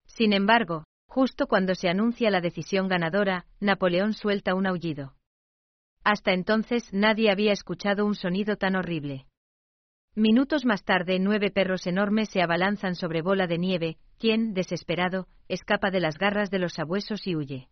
Sin 0.06 0.32
embargo, 0.32 0.84
Justo 1.14 1.46
cuando 1.46 1.76
se 1.76 1.88
anuncia 1.88 2.28
la 2.28 2.40
decisión 2.40 2.88
ganadora, 2.88 3.46
Napoleón 3.60 4.14
suelta 4.14 4.56
un 4.56 4.66
aullido. 4.66 5.14
Hasta 6.02 6.32
entonces 6.32 6.92
nadie 6.92 7.30
había 7.30 7.52
escuchado 7.52 8.04
un 8.04 8.16
sonido 8.16 8.56
tan 8.56 8.74
horrible. 8.74 9.26
Minutos 10.16 10.64
más 10.64 10.82
tarde, 10.82 11.20
nueve 11.20 11.52
perros 11.52 11.86
enormes 11.86 12.30
se 12.30 12.42
abalanzan 12.42 12.96
sobre 12.96 13.22
bola 13.22 13.46
de 13.46 13.58
nieve, 13.58 13.96
quien, 14.18 14.54
desesperado, 14.54 15.28
escapa 15.46 15.92
de 15.92 16.00
las 16.00 16.18
garras 16.18 16.50
de 16.50 16.58
los 16.58 16.74
sabuesos 16.74 17.28
y 17.28 17.36
huye. 17.36 17.68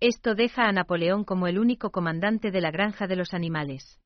Esto 0.00 0.34
deja 0.34 0.62
a 0.62 0.72
Napoleón 0.72 1.24
como 1.24 1.48
el 1.48 1.58
único 1.58 1.90
comandante 1.90 2.50
de 2.50 2.62
la 2.62 2.70
granja 2.70 3.06
de 3.06 3.16
los 3.16 3.34
animales. 3.34 4.00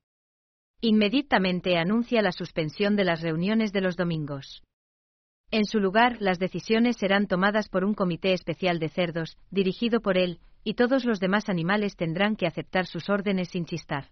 Inmediatamente 0.81 1.79
anuncia 1.79 2.21
la 2.21 2.33
suspensión 2.33 2.97
de 2.97 3.05
las 3.05 3.23
reuniones 3.23 3.73
de 3.73 3.81
los 3.81 3.97
domingos. 3.97 4.65
En 5.53 5.65
su 5.65 5.81
lugar, 5.81 6.19
las 6.21 6.39
decisiones 6.39 6.97
serán 6.97 7.27
tomadas 7.27 7.69
por 7.69 7.85
un 7.85 7.95
comité 7.95 8.33
especial 8.33 8.79
de 8.79 8.89
cerdos, 8.89 9.37
dirigido 9.51 10.01
por 10.01 10.17
él, 10.17 10.39
y 10.63 10.75
todos 10.75 11.05
los 11.05 11.19
demás 11.19 11.49
animales 11.49 11.97
tendrán 11.97 12.37
que 12.37 12.47
aceptar 12.47 12.87
sus 12.87 13.09
órdenes 13.09 13.49
sin 13.49 13.65
chistar. 13.65 14.11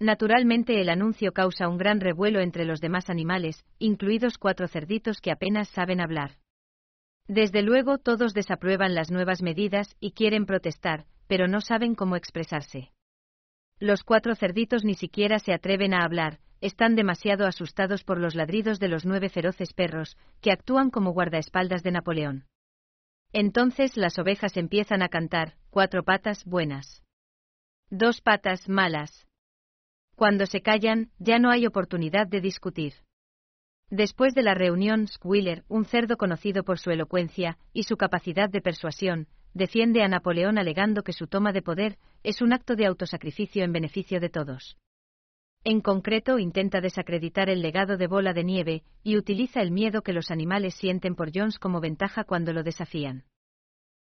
Naturalmente 0.00 0.80
el 0.80 0.88
anuncio 0.88 1.32
causa 1.32 1.68
un 1.68 1.76
gran 1.76 2.00
revuelo 2.00 2.40
entre 2.40 2.64
los 2.64 2.80
demás 2.80 3.10
animales, 3.10 3.64
incluidos 3.78 4.38
cuatro 4.38 4.68
cerditos 4.68 5.20
que 5.20 5.32
apenas 5.32 5.68
saben 5.68 6.00
hablar. 6.00 6.38
Desde 7.26 7.62
luego 7.62 7.98
todos 7.98 8.32
desaprueban 8.32 8.94
las 8.94 9.10
nuevas 9.10 9.42
medidas 9.42 9.96
y 10.00 10.12
quieren 10.12 10.46
protestar, 10.46 11.04
pero 11.26 11.46
no 11.46 11.60
saben 11.60 11.94
cómo 11.94 12.16
expresarse. 12.16 12.92
Los 13.80 14.02
cuatro 14.02 14.34
cerditos 14.34 14.84
ni 14.84 14.94
siquiera 14.94 15.40
se 15.40 15.52
atreven 15.52 15.92
a 15.92 16.04
hablar, 16.04 16.38
están 16.60 16.96
demasiado 16.96 17.46
asustados 17.46 18.04
por 18.04 18.18
los 18.18 18.34
ladridos 18.34 18.78
de 18.78 18.88
los 18.88 19.04
nueve 19.04 19.28
feroces 19.28 19.72
perros, 19.72 20.16
que 20.40 20.52
actúan 20.52 20.90
como 20.90 21.12
guardaespaldas 21.12 21.82
de 21.82 21.92
Napoleón. 21.92 22.46
Entonces 23.32 23.96
las 23.96 24.18
ovejas 24.18 24.56
empiezan 24.56 25.02
a 25.02 25.08
cantar, 25.08 25.54
cuatro 25.70 26.02
patas 26.02 26.44
buenas. 26.44 27.02
Dos 27.90 28.20
patas 28.20 28.68
malas. 28.68 29.26
Cuando 30.16 30.46
se 30.46 30.62
callan, 30.62 31.10
ya 31.18 31.38
no 31.38 31.50
hay 31.50 31.66
oportunidad 31.66 32.26
de 32.26 32.40
discutir. 32.40 32.94
Después 33.90 34.34
de 34.34 34.42
la 34.42 34.54
reunión, 34.54 35.08
Squiller, 35.08 35.64
un 35.68 35.84
cerdo 35.84 36.16
conocido 36.16 36.64
por 36.64 36.78
su 36.78 36.90
elocuencia 36.90 37.58
y 37.72 37.84
su 37.84 37.96
capacidad 37.96 38.50
de 38.50 38.60
persuasión, 38.60 39.28
defiende 39.54 40.02
a 40.02 40.08
Napoleón 40.08 40.58
alegando 40.58 41.02
que 41.02 41.12
su 41.12 41.26
toma 41.26 41.52
de 41.52 41.62
poder 41.62 41.98
es 42.22 42.42
un 42.42 42.52
acto 42.52 42.76
de 42.76 42.86
autosacrificio 42.86 43.64
en 43.64 43.72
beneficio 43.72 44.20
de 44.20 44.28
todos. 44.28 44.76
En 45.64 45.80
concreto, 45.80 46.38
intenta 46.38 46.80
desacreditar 46.80 47.50
el 47.50 47.62
legado 47.62 47.96
de 47.96 48.06
Bola 48.06 48.32
de 48.32 48.44
Nieve 48.44 48.84
y 49.02 49.16
utiliza 49.16 49.60
el 49.60 49.70
miedo 49.70 50.02
que 50.02 50.12
los 50.12 50.30
animales 50.30 50.74
sienten 50.74 51.14
por 51.14 51.30
Jones 51.34 51.58
como 51.58 51.80
ventaja 51.80 52.24
cuando 52.24 52.52
lo 52.52 52.62
desafían. 52.62 53.24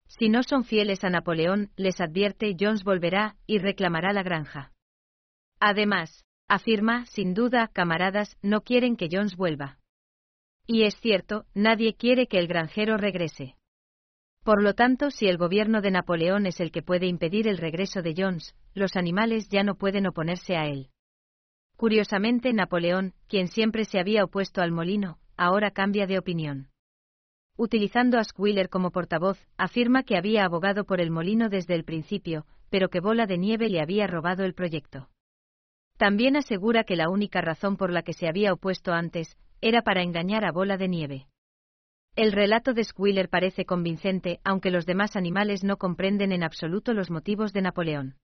Si 0.09 0.29
no 0.29 0.43
son 0.43 0.65
fieles 0.65 1.05
a 1.05 1.11
Napoleón, 1.11 1.71
les 1.77 2.01
advierte, 2.01 2.55
Jones 2.59 2.85
volverá 2.85 3.37
y 3.47 3.59
reclamará 3.59 4.13
la 4.13 4.23
granja. 4.23 4.73
Además, 5.61 6.25
afirma, 6.49 7.07
sin 7.07 7.35
duda, 7.35 7.69
camaradas, 7.73 8.37
no 8.43 8.63
quieren 8.63 8.97
que 8.97 9.09
Jones 9.11 9.37
vuelva. 9.37 9.79
Y 10.67 10.85
es 10.85 10.97
cierto, 11.01 11.47
nadie 11.55 11.95
quiere 11.95 12.27
que 12.27 12.39
el 12.39 12.47
granjero 12.47 12.97
regrese. 12.97 13.57
Por 14.45 14.63
lo 14.63 14.75
tanto, 14.75 15.11
si 15.11 15.29
el 15.29 15.39
gobierno 15.39 15.81
de 15.81 15.93
Napoleón 15.93 16.47
es 16.47 16.61
el 16.61 16.73
que 16.73 16.83
puede 16.83 17.07
impedir 17.07 17.47
el 17.47 17.59
regreso 17.59 18.03
de 18.03 18.15
Jones, 18.17 18.55
los 18.75 18.97
animales 18.97 19.49
ya 19.49 19.63
no 19.63 19.77
pueden 19.77 20.07
oponerse 20.07 20.57
a 20.57 20.67
él. 20.67 20.92
Curiosamente, 21.83 22.53
Napoleón, 22.53 23.13
quien 23.27 23.49
siempre 23.49 23.85
se 23.85 23.99
había 23.99 24.23
opuesto 24.23 24.61
al 24.63 24.71
molino, 24.71 25.19
ahora 25.37 25.73
cambia 25.73 26.07
de 26.07 26.17
opinión. 26.17 26.69
Utilizando 27.59 28.21
a 28.21 28.23
Squiller 28.23 28.69
como 28.69 28.93
portavoz, 28.93 29.49
afirma 29.57 30.05
que 30.05 30.17
había 30.17 30.45
abogado 30.45 30.85
por 30.85 31.01
el 31.01 31.11
molino 31.11 31.49
desde 31.49 31.75
el 31.75 31.83
principio, 31.83 32.47
pero 32.71 32.89
que 32.89 33.01
Bola 33.01 33.27
de 33.27 33.37
Nieve 33.37 33.69
le 33.69 33.81
había 33.81 34.07
robado 34.07 34.45
el 34.45 34.55
proyecto. 34.55 35.09
También 35.99 36.37
asegura 36.37 36.85
que 36.85 36.95
la 36.95 37.09
única 37.09 37.41
razón 37.41 37.77
por 37.77 37.91
la 37.91 38.03
que 38.03 38.13
se 38.13 38.29
había 38.29 38.53
opuesto 38.53 38.93
antes 38.93 39.37
era 39.61 39.83
para 39.83 40.05
engañar 40.05 40.45
a 40.45 40.53
Bola 40.53 40.77
de 40.77 40.87
Nieve. 40.87 41.27
El 42.15 42.31
relato 42.31 42.75
de 42.75 42.85
Squiller 42.85 43.29
parece 43.29 43.65
convincente, 43.65 44.39
aunque 44.45 44.71
los 44.71 44.87
demás 44.87 45.17
animales 45.17 45.65
no 45.65 45.79
comprenden 45.79 46.31
en 46.31 46.45
absoluto 46.45 46.95
los 46.95 47.11
motivos 47.11 47.53
de 47.53 47.63
Napoleón. 47.63 48.19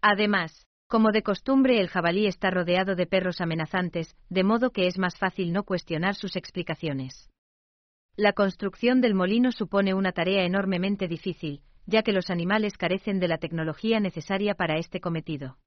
Además, 0.00 0.66
como 0.90 1.12
de 1.12 1.22
costumbre 1.22 1.80
el 1.80 1.86
jabalí 1.88 2.26
está 2.26 2.50
rodeado 2.50 2.96
de 2.96 3.06
perros 3.06 3.40
amenazantes, 3.40 4.16
de 4.28 4.42
modo 4.42 4.72
que 4.72 4.88
es 4.88 4.98
más 4.98 5.16
fácil 5.16 5.52
no 5.52 5.62
cuestionar 5.62 6.16
sus 6.16 6.34
explicaciones. 6.34 7.30
La 8.16 8.32
construcción 8.32 9.00
del 9.00 9.14
molino 9.14 9.52
supone 9.52 9.94
una 9.94 10.10
tarea 10.10 10.42
enormemente 10.42 11.06
difícil, 11.06 11.62
ya 11.86 12.02
que 12.02 12.12
los 12.12 12.28
animales 12.28 12.76
carecen 12.76 13.20
de 13.20 13.28
la 13.28 13.38
tecnología 13.38 14.00
necesaria 14.00 14.56
para 14.56 14.78
este 14.78 15.00
cometido. 15.00 15.58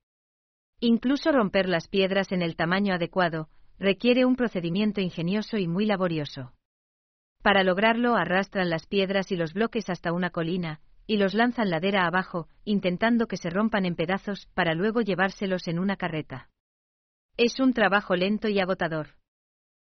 Incluso 0.82 1.32
romper 1.32 1.70
las 1.70 1.88
piedras 1.88 2.34
en 2.34 2.42
el 2.42 2.58
tamaño 2.58 2.94
adecuado 2.94 3.48
requiere 3.80 4.26
un 4.26 4.36
procedimiento 4.36 5.00
ingenioso 5.00 5.58
y 5.58 5.70
muy 5.70 5.86
laborioso. 5.86 6.52
Para 7.42 7.64
lograrlo 7.64 8.16
arrastran 8.16 8.70
las 8.70 8.88
piedras 8.88 9.32
y 9.32 9.38
los 9.38 9.54
bloques 9.54 9.90
hasta 9.90 10.12
una 10.12 10.32
colina, 10.32 10.82
y 11.06 11.18
los 11.18 11.34
lanzan 11.34 11.70
ladera 11.70 12.06
abajo, 12.06 12.48
intentando 12.64 13.28
que 13.28 13.38
se 13.38 13.50
rompan 13.50 13.86
en 13.86 13.96
pedazos 13.96 14.48
para 14.54 14.74
luego 14.74 15.02
llevárselos 15.02 15.68
en 15.68 15.80
una 15.80 15.98
carreta. 15.98 16.50
Es 17.38 17.60
un 17.60 17.74
trabajo 17.74 18.16
lento 18.16 18.48
y 18.48 18.60
agotador. 18.60 19.16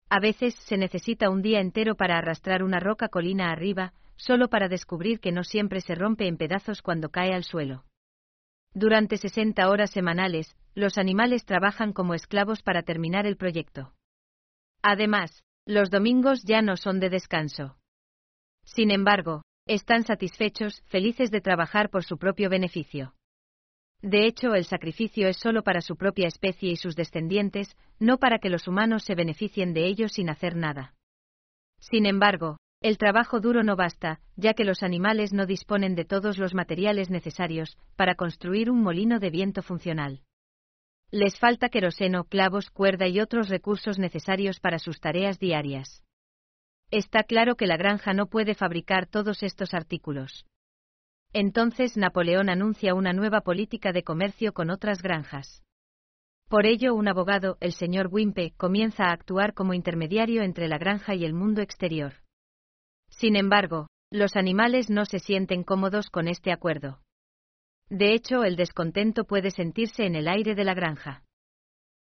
A 0.10 0.20
veces 0.20 0.56
se 0.66 0.78
necesita 0.78 1.30
un 1.30 1.42
día 1.42 1.60
entero 1.60 1.96
para 1.96 2.18
arrastrar 2.18 2.64
una 2.64 2.80
roca 2.80 3.10
colina 3.10 3.52
arriba, 3.52 3.94
solo 4.16 4.50
para 4.50 4.68
descubrir 4.68 5.20
que 5.20 5.32
no 5.32 5.44
siempre 5.44 5.82
se 5.82 5.96
rompe 5.96 6.28
en 6.28 6.38
pedazos 6.38 6.82
cuando 6.82 7.10
cae 7.10 7.34
al 7.34 7.44
suelo. 7.44 7.86
Durante 8.74 9.18
60 9.18 9.70
horas 9.70 9.92
semanales, 9.92 10.56
los 10.76 10.98
animales 10.98 11.46
trabajan 11.46 11.94
como 11.94 12.14
esclavos 12.14 12.62
para 12.62 12.84
terminar 12.84 13.26
el 13.26 13.38
proyecto. 13.38 13.94
Además, 14.82 15.44
los 15.66 15.90
domingos 15.90 16.44
ya 16.44 16.62
no 16.62 16.78
son 16.78 17.00
de 17.00 17.10
descanso. 17.10 17.78
Sin 18.64 18.92
embargo, 18.92 19.42
están 19.68 20.04
satisfechos, 20.04 20.82
felices 20.88 21.32
de 21.32 21.42
trabajar 21.42 21.90
por 21.90 22.04
su 22.04 22.18
propio 22.18 22.50
beneficio. 22.50 23.14
De 24.02 24.26
hecho, 24.26 24.54
el 24.54 24.66
sacrificio 24.66 25.28
es 25.28 25.38
solo 25.38 25.64
para 25.64 25.82
su 25.82 25.96
propia 25.96 26.28
especie 26.28 26.72
y 26.72 26.76
sus 26.76 26.96
descendientes, 26.96 27.76
no 28.00 28.18
para 28.18 28.40
que 28.40 28.50
los 28.50 28.68
humanos 28.68 29.04
se 29.04 29.16
beneficien 29.16 29.74
de 29.74 29.88
ellos 29.88 30.14
sin 30.14 30.30
hacer 30.30 30.56
nada. 30.56 30.94
Sin 31.80 32.06
embargo, 32.06 32.58
el 32.82 32.98
trabajo 33.00 33.40
duro 33.40 33.64
no 33.64 33.76
basta, 33.76 34.20
ya 34.36 34.54
que 34.54 34.64
los 34.64 34.84
animales 34.84 35.34
no 35.34 35.48
disponen 35.48 35.96
de 35.96 36.06
todos 36.06 36.38
los 36.38 36.54
materiales 36.54 37.10
necesarios 37.10 37.78
para 37.96 38.16
construir 38.16 38.70
un 38.70 38.84
molino 38.84 39.20
de 39.20 39.32
viento 39.32 39.64
funcional. 39.64 40.22
Les 41.10 41.40
falta 41.40 41.70
queroseno, 41.70 42.26
clavos, 42.26 42.70
cuerda 42.70 43.08
y 43.08 43.20
otros 43.20 43.50
recursos 43.50 43.98
necesarios 43.98 44.60
para 44.60 44.78
sus 44.78 45.00
tareas 45.00 45.40
diarias. 45.40 46.04
Está 46.90 47.24
claro 47.24 47.56
que 47.56 47.68
la 47.68 47.76
granja 47.76 48.14
no 48.14 48.28
puede 48.28 48.56
fabricar 48.56 49.08
todos 49.08 49.44
estos 49.44 49.74
artículos. 49.74 50.46
Entonces 51.34 51.98
Napoleón 51.98 52.50
anuncia 52.50 52.94
una 52.96 53.12
nueva 53.12 53.42
política 53.42 53.92
de 53.92 54.04
comercio 54.04 54.54
con 54.54 54.70
otras 54.70 55.02
granjas. 55.02 55.64
Por 56.48 56.66
ello, 56.66 56.96
un 56.96 57.10
abogado, 57.10 57.58
el 57.60 57.74
señor 57.74 58.08
Wimpe, 58.10 58.54
comienza 58.56 59.06
a 59.06 59.12
actuar 59.12 59.54
como 59.54 59.74
intermediario 59.74 60.44
entre 60.44 60.70
la 60.70 60.78
granja 60.78 61.14
y 61.14 61.26
el 61.26 61.34
mundo 61.34 61.62
exterior. 61.62 62.14
Sin 63.10 63.36
embargo, 63.36 63.88
los 64.10 64.38
animales 64.38 64.90
no 64.90 65.06
se 65.06 65.20
sienten 65.20 65.64
cómodos 65.64 66.10
con 66.10 66.30
este 66.30 66.54
acuerdo. 66.54 67.02
De 67.90 68.14
hecho, 68.14 68.46
el 68.46 68.56
descontento 68.56 69.26
puede 69.26 69.52
sentirse 69.52 70.06
en 70.06 70.16
el 70.16 70.30
aire 70.30 70.56
de 70.56 70.64
la 70.64 70.74
granja. 70.74 71.24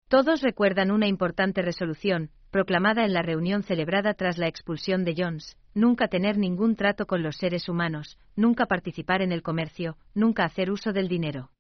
Todos 0.08 0.42
recuerdan 0.42 0.92
una 0.92 1.08
importante 1.08 1.62
resolución, 1.62 2.30
proclamada 2.50 3.04
en 3.04 3.12
la 3.12 3.22
reunión 3.22 3.62
celebrada 3.62 4.14
tras 4.14 4.38
la 4.38 4.48
expulsión 4.48 5.04
de 5.04 5.14
Jones, 5.16 5.56
nunca 5.74 6.08
tener 6.08 6.38
ningún 6.38 6.76
trato 6.76 7.06
con 7.06 7.22
los 7.22 7.36
seres 7.36 7.68
humanos, 7.68 8.18
nunca 8.34 8.66
participar 8.66 9.22
en 9.22 9.32
el 9.32 9.42
comercio, 9.42 9.96
nunca 10.14 10.44
hacer 10.44 10.70
uso 10.70 10.92
del 10.92 11.08
dinero. 11.08 11.50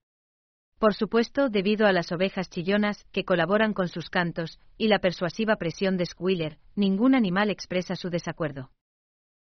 Por 0.78 0.94
supuesto, 0.94 1.48
debido 1.48 1.86
a 1.86 1.92
las 1.92 2.12
ovejas 2.12 2.50
chillonas, 2.50 3.04
que 3.12 3.24
colaboran 3.24 3.72
con 3.72 3.88
sus 3.88 4.10
cantos, 4.10 4.60
y 4.76 4.88
la 4.88 4.98
persuasiva 4.98 5.56
presión 5.56 5.96
de 5.96 6.04
Squiller, 6.04 6.58
ningún 6.74 7.14
animal 7.14 7.50
expresa 7.50 7.96
su 7.96 8.10
desacuerdo. 8.10 8.70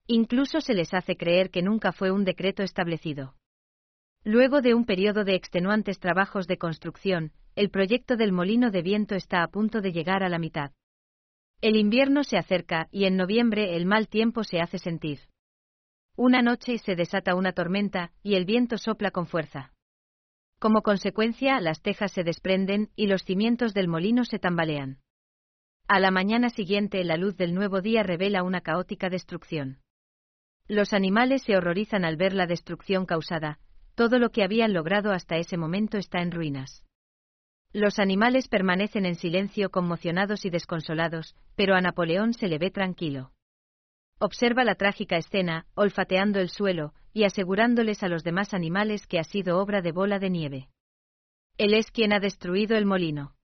Incluso 0.07 0.61
se 0.61 0.75
les 0.75 0.93
hace 0.93 1.17
creer 1.17 1.49
que 1.49 1.63
nunca 1.63 1.91
fue 1.91 2.11
un 2.11 2.25
decreto 2.25 2.61
establecido. 2.61 3.33
Luego 4.23 4.61
de 4.61 4.75
un 4.75 4.85
periodo 4.85 5.23
de 5.23 5.35
extenuantes 5.35 5.99
trabajos 5.99 6.47
de 6.47 6.57
construcción, 6.57 7.31
el 7.55 7.69
proyecto 7.69 8.17
del 8.17 8.31
molino 8.31 8.69
de 8.69 8.83
viento 8.83 9.15
está 9.15 9.41
a 9.41 9.47
punto 9.47 9.81
de 9.81 9.91
llegar 9.91 10.23
a 10.23 10.29
la 10.29 10.39
mitad. 10.39 10.71
El 11.65 11.77
invierno 11.77 12.23
se 12.23 12.37
acerca 12.37 12.89
y 12.91 13.05
en 13.05 13.17
noviembre 13.17 13.75
el 13.75 13.87
mal 13.87 14.07
tiempo 14.07 14.43
se 14.43 14.59
hace 14.59 14.77
sentir. 14.77 15.21
Una 16.15 16.43
noche 16.43 16.77
se 16.77 16.95
desata 16.95 17.33
una 17.33 17.53
tormenta 17.53 18.11
y 18.21 18.35
el 18.35 18.45
viento 18.45 18.77
sopla 18.77 19.09
con 19.09 19.25
fuerza. 19.25 19.73
Como 20.59 20.83
consecuencia, 20.83 21.59
las 21.61 21.81
tejas 21.81 22.11
se 22.11 22.23
desprenden 22.23 22.91
y 22.95 23.07
los 23.07 23.23
cimientos 23.23 23.73
del 23.73 23.87
molino 23.87 24.25
se 24.25 24.37
tambalean. 24.37 24.99
A 25.87 25.99
la 25.99 26.11
mañana 26.11 26.51
siguiente, 26.51 27.03
la 27.03 27.17
luz 27.17 27.35
del 27.35 27.55
nuevo 27.55 27.81
día 27.81 28.03
revela 28.03 28.43
una 28.43 28.61
caótica 28.61 29.09
destrucción. 29.09 29.79
Los 30.67 30.93
animales 30.93 31.41
se 31.41 31.57
horrorizan 31.57 32.05
al 32.05 32.15
ver 32.15 32.33
la 32.33 32.45
destrucción 32.45 33.07
causada, 33.07 33.57
todo 33.95 34.19
lo 34.19 34.29
que 34.29 34.43
habían 34.43 34.71
logrado 34.71 35.11
hasta 35.11 35.37
ese 35.37 35.57
momento 35.57 35.97
está 35.97 36.21
en 36.21 36.29
ruinas. 36.29 36.83
Los 37.75 37.99
animales 37.99 38.47
permanecen 38.47 39.05
en 39.05 39.15
silencio 39.15 39.69
conmocionados 39.69 40.45
y 40.45 40.49
desconsolados, 40.49 41.35
pero 41.57 41.75
a 41.75 41.81
Napoleón 41.81 42.33
se 42.33 42.47
le 42.47 42.57
ve 42.57 42.71
tranquilo. 42.71 43.33
Observa 44.17 44.63
la 44.63 44.75
trágica 44.75 45.17
escena, 45.17 45.65
olfateando 45.75 46.39
el 46.39 46.47
suelo, 46.47 46.93
y 47.11 47.25
asegurándoles 47.25 48.01
a 48.01 48.07
los 48.07 48.23
demás 48.23 48.53
animales 48.53 49.07
que 49.07 49.19
ha 49.19 49.25
sido 49.25 49.59
obra 49.59 49.81
de 49.81 49.91
bola 49.91 50.19
de 50.19 50.29
nieve. 50.29 50.69
Él 51.57 51.73
es 51.73 51.91
quien 51.91 52.13
ha 52.13 52.21
destruido 52.21 52.77
el 52.77 52.85
molino. 52.85 53.35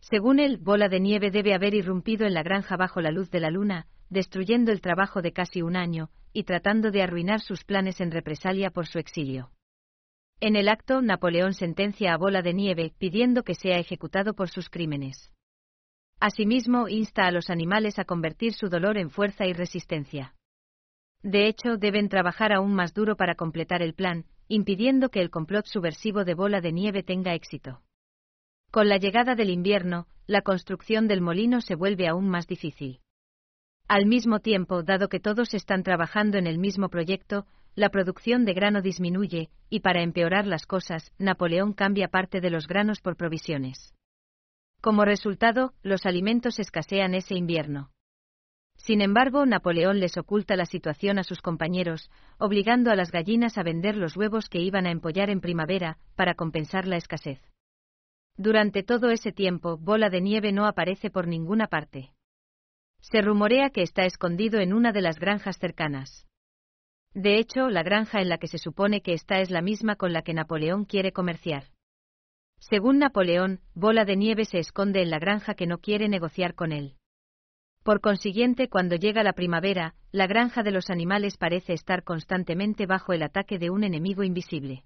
Según 0.00 0.40
él, 0.40 0.58
Bola 0.58 0.88
de 0.88 0.98
Nieve 0.98 1.30
debe 1.30 1.54
haber 1.54 1.74
irrumpido 1.74 2.26
en 2.26 2.34
la 2.34 2.42
granja 2.42 2.76
bajo 2.76 3.00
la 3.00 3.12
luz 3.12 3.30
de 3.30 3.38
la 3.38 3.50
luna, 3.50 3.86
destruyendo 4.10 4.72
el 4.72 4.80
trabajo 4.80 5.22
de 5.22 5.32
casi 5.32 5.62
un 5.62 5.76
año, 5.76 6.10
y 6.32 6.42
tratando 6.42 6.90
de 6.90 7.02
arruinar 7.02 7.40
sus 7.40 7.62
planes 7.62 8.00
en 8.00 8.10
represalia 8.10 8.70
por 8.70 8.88
su 8.88 8.98
exilio. 8.98 9.53
En 10.40 10.56
el 10.56 10.68
acto, 10.68 11.00
Napoleón 11.00 11.54
sentencia 11.54 12.12
a 12.12 12.16
Bola 12.16 12.42
de 12.42 12.54
Nieve, 12.54 12.92
pidiendo 12.98 13.44
que 13.44 13.54
sea 13.54 13.78
ejecutado 13.78 14.34
por 14.34 14.50
sus 14.50 14.68
crímenes. 14.68 15.30
Asimismo, 16.20 16.88
insta 16.88 17.26
a 17.26 17.30
los 17.30 17.50
animales 17.50 17.98
a 17.98 18.04
convertir 18.04 18.52
su 18.54 18.68
dolor 18.68 18.98
en 18.98 19.10
fuerza 19.10 19.46
y 19.46 19.52
resistencia. 19.52 20.34
De 21.22 21.46
hecho, 21.48 21.76
deben 21.76 22.08
trabajar 22.08 22.52
aún 22.52 22.74
más 22.74 22.92
duro 22.92 23.16
para 23.16 23.34
completar 23.34 23.82
el 23.82 23.94
plan, 23.94 24.26
impidiendo 24.48 25.08
que 25.08 25.20
el 25.20 25.30
complot 25.30 25.66
subversivo 25.66 26.24
de 26.24 26.34
Bola 26.34 26.60
de 26.60 26.72
Nieve 26.72 27.02
tenga 27.02 27.34
éxito. 27.34 27.82
Con 28.70 28.88
la 28.88 28.98
llegada 28.98 29.34
del 29.34 29.50
invierno, 29.50 30.06
la 30.26 30.42
construcción 30.42 31.08
del 31.08 31.20
molino 31.20 31.60
se 31.60 31.74
vuelve 31.74 32.08
aún 32.08 32.28
más 32.28 32.46
difícil. 32.46 33.00
Al 33.88 34.06
mismo 34.06 34.40
tiempo, 34.40 34.82
dado 34.82 35.08
que 35.08 35.20
todos 35.20 35.54
están 35.54 35.82
trabajando 35.82 36.38
en 36.38 36.46
el 36.46 36.58
mismo 36.58 36.88
proyecto, 36.88 37.46
la 37.74 37.88
producción 37.88 38.44
de 38.44 38.54
grano 38.54 38.82
disminuye, 38.82 39.50
y 39.68 39.80
para 39.80 40.02
empeorar 40.02 40.46
las 40.46 40.66
cosas, 40.66 41.12
Napoleón 41.18 41.72
cambia 41.72 42.08
parte 42.08 42.40
de 42.40 42.50
los 42.50 42.66
granos 42.68 43.00
por 43.00 43.16
provisiones. 43.16 43.94
Como 44.80 45.04
resultado, 45.04 45.72
los 45.82 46.06
alimentos 46.06 46.58
escasean 46.58 47.14
ese 47.14 47.34
invierno. 47.34 47.90
Sin 48.76 49.00
embargo, 49.00 49.46
Napoleón 49.46 49.98
les 49.98 50.16
oculta 50.18 50.56
la 50.56 50.66
situación 50.66 51.18
a 51.18 51.24
sus 51.24 51.40
compañeros, 51.40 52.10
obligando 52.38 52.90
a 52.90 52.96
las 52.96 53.10
gallinas 53.10 53.56
a 53.56 53.62
vender 53.62 53.96
los 53.96 54.16
huevos 54.16 54.48
que 54.48 54.60
iban 54.60 54.86
a 54.86 54.90
empollar 54.90 55.30
en 55.30 55.40
primavera, 55.40 55.98
para 56.16 56.34
compensar 56.34 56.86
la 56.86 56.96
escasez. 56.96 57.40
Durante 58.36 58.82
todo 58.82 59.10
ese 59.10 59.32
tiempo, 59.32 59.78
Bola 59.78 60.10
de 60.10 60.20
Nieve 60.20 60.52
no 60.52 60.66
aparece 60.66 61.08
por 61.08 61.28
ninguna 61.28 61.68
parte. 61.68 62.12
Se 63.00 63.22
rumorea 63.22 63.70
que 63.70 63.82
está 63.82 64.04
escondido 64.04 64.60
en 64.60 64.72
una 64.72 64.92
de 64.92 65.02
las 65.02 65.18
granjas 65.18 65.58
cercanas. 65.58 66.26
De 67.14 67.38
hecho, 67.38 67.70
la 67.70 67.84
granja 67.84 68.20
en 68.20 68.28
la 68.28 68.38
que 68.38 68.48
se 68.48 68.58
supone 68.58 69.00
que 69.00 69.14
está 69.14 69.40
es 69.40 69.50
la 69.50 69.62
misma 69.62 69.94
con 69.94 70.12
la 70.12 70.22
que 70.22 70.34
Napoleón 70.34 70.84
quiere 70.84 71.12
comerciar. 71.12 71.64
Según 72.58 72.98
Napoleón, 72.98 73.60
Bola 73.74 74.04
de 74.04 74.16
Nieve 74.16 74.44
se 74.44 74.58
esconde 74.58 75.00
en 75.00 75.10
la 75.10 75.20
granja 75.20 75.54
que 75.54 75.66
no 75.66 75.78
quiere 75.78 76.08
negociar 76.08 76.54
con 76.54 76.72
él. 76.72 76.96
Por 77.84 78.00
consiguiente, 78.00 78.68
cuando 78.68 78.96
llega 78.96 79.22
la 79.22 79.34
primavera, 79.34 79.94
la 80.10 80.26
granja 80.26 80.62
de 80.62 80.70
los 80.72 80.90
animales 80.90 81.36
parece 81.36 81.74
estar 81.74 82.02
constantemente 82.02 82.86
bajo 82.86 83.12
el 83.12 83.22
ataque 83.22 83.58
de 83.58 83.70
un 83.70 83.84
enemigo 83.84 84.24
invisible. 84.24 84.84